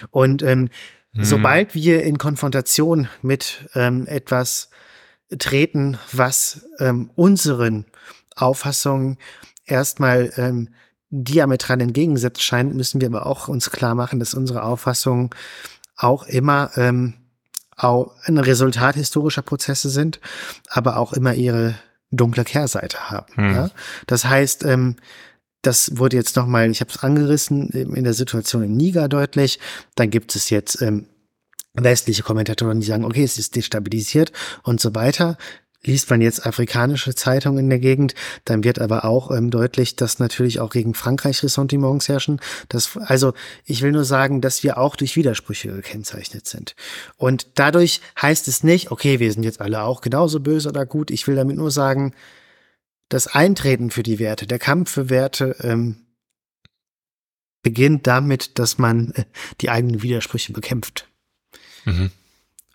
[0.09, 0.69] Und ähm,
[1.15, 1.23] Mhm.
[1.23, 4.69] Sobald wir in Konfrontation mit ähm, etwas
[5.39, 7.85] treten, was ähm, unseren
[8.35, 9.17] Auffassungen
[9.65, 10.69] erstmal ähm,
[11.09, 15.29] diametral entgegengesetzt scheint, müssen wir aber auch uns klar machen, dass unsere Auffassungen
[15.95, 17.13] auch immer ähm,
[17.77, 20.19] auch ein Resultat historischer Prozesse sind,
[20.69, 21.75] aber auch immer ihre
[22.11, 23.33] dunkle Kehrseite haben.
[23.35, 23.55] Mhm.
[23.55, 23.69] Ja?
[24.07, 24.97] Das heißt, ähm,
[25.65, 29.59] das wurde jetzt nochmal, ich habe es angerissen, in der Situation im Niger deutlich.
[29.95, 31.07] Dann gibt es jetzt ähm,
[31.73, 34.31] westliche Kommentatoren, die sagen, okay, es ist destabilisiert
[34.63, 35.37] und so weiter.
[35.83, 40.17] Liest man jetzt afrikanische Zeitungen in der Gegend, dann wird aber auch ähm, deutlich, dass
[40.17, 42.39] natürlich auch gegen Frankreich Ressentiments herrschen.
[42.69, 43.33] Das, also
[43.65, 46.75] ich will nur sagen, dass wir auch durch Widersprüche gekennzeichnet sind.
[47.17, 51.11] Und dadurch heißt es nicht, okay, wir sind jetzt alle auch genauso böse oder gut.
[51.11, 52.13] Ich will damit nur sagen,
[53.09, 56.05] das Eintreten für die Werte, der Kampf für Werte ähm,
[57.61, 59.25] beginnt damit, dass man äh,
[59.61, 61.07] die eigenen Widersprüche bekämpft.
[61.85, 62.11] Mhm.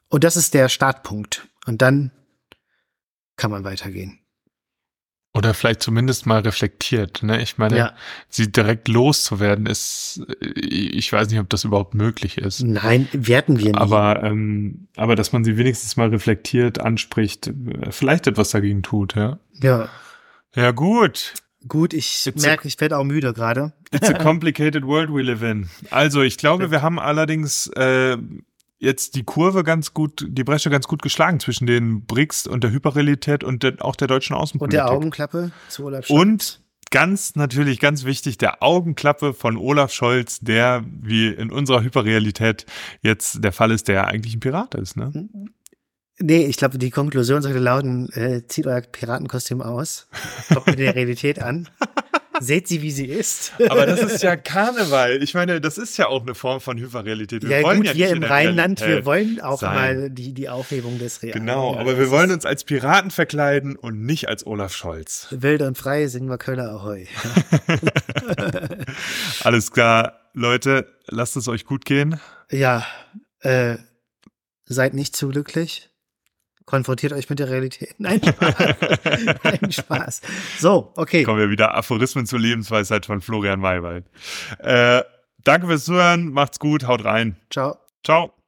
[0.09, 1.47] Und das ist der Startpunkt.
[1.67, 2.11] Und dann
[3.37, 4.19] kann man weitergehen.
[5.33, 7.23] Oder vielleicht zumindest mal reflektiert.
[7.23, 7.41] Ne?
[7.41, 7.95] Ich meine, Ja.
[8.29, 12.63] sie direkt loszuwerden, ist, ich weiß nicht, ob das überhaupt möglich ist.
[12.63, 13.79] Nein, werten wir nicht.
[13.79, 19.15] Aber, ähm, aber dass man sie wenigstens mal reflektiert, anspricht, äh, vielleicht etwas dagegen tut,
[19.15, 19.39] ja.
[19.63, 19.89] ja.
[20.55, 21.35] Ja, gut.
[21.69, 23.73] Gut, ich It's a- merke, ich werde auch müde gerade.
[23.93, 25.69] It's a complicated world we live in.
[25.91, 28.17] Also, ich glaube, wir haben allerdings äh,
[28.79, 32.71] jetzt die Kurve ganz gut, die Bresche ganz gut geschlagen zwischen den BRICS und der
[32.73, 34.79] Hyperrealität und der, auch der deutschen Und Außenpolitik.
[34.79, 36.21] der Augenklappe zu Olaf Scholz.
[36.21, 42.65] Und ganz natürlich, ganz wichtig, der Augenklappe von Olaf Scholz, der, wie in unserer Hyperrealität
[43.03, 45.29] jetzt der Fall ist, der ja eigentlich ein Pirat ist, ne?
[46.23, 50.07] Nee, ich glaube, die Konklusion sollte lauten, äh, zieht euer Piratenkostüm aus,
[50.53, 51.69] kommt mit der Realität an,
[52.41, 53.53] seht sie, wie sie ist.
[53.71, 55.23] Aber das ist ja Karneval.
[55.23, 57.45] Ich meine, das ist ja auch eine Form von Hyperrealität.
[57.45, 59.75] ja gut, nicht wir im Rheinland, wir Realität wollen auch sein.
[59.75, 61.41] mal die, die Aufhebung des Realen.
[61.41, 65.27] Genau, Ja, aber wir wollen uns als Piraten verkleiden und nicht als Olaf Scholz.
[65.31, 67.07] Wild und frei singen wir Köller Ahoi.
[69.43, 72.21] Alles klar, Leute, lasst es euch gut gehen.
[72.51, 72.87] Ja,
[73.41, 73.77] äh,
[74.67, 75.90] seid nicht zu glücklich.
[76.71, 77.95] Konfrontiert euch mit der Realität.
[77.99, 78.65] Nein, Spaß.
[79.43, 80.21] Nein, Spaß.
[80.61, 81.25] So, okay.
[81.25, 84.07] Kommen wir wieder Aphorismen zur Lebensweisheit von Florian Maywald.
[84.61, 85.03] Äh,
[85.43, 87.35] danke fürs Zuhören, macht's gut, haut rein.
[87.51, 87.77] Ciao.
[88.05, 88.40] Ciao.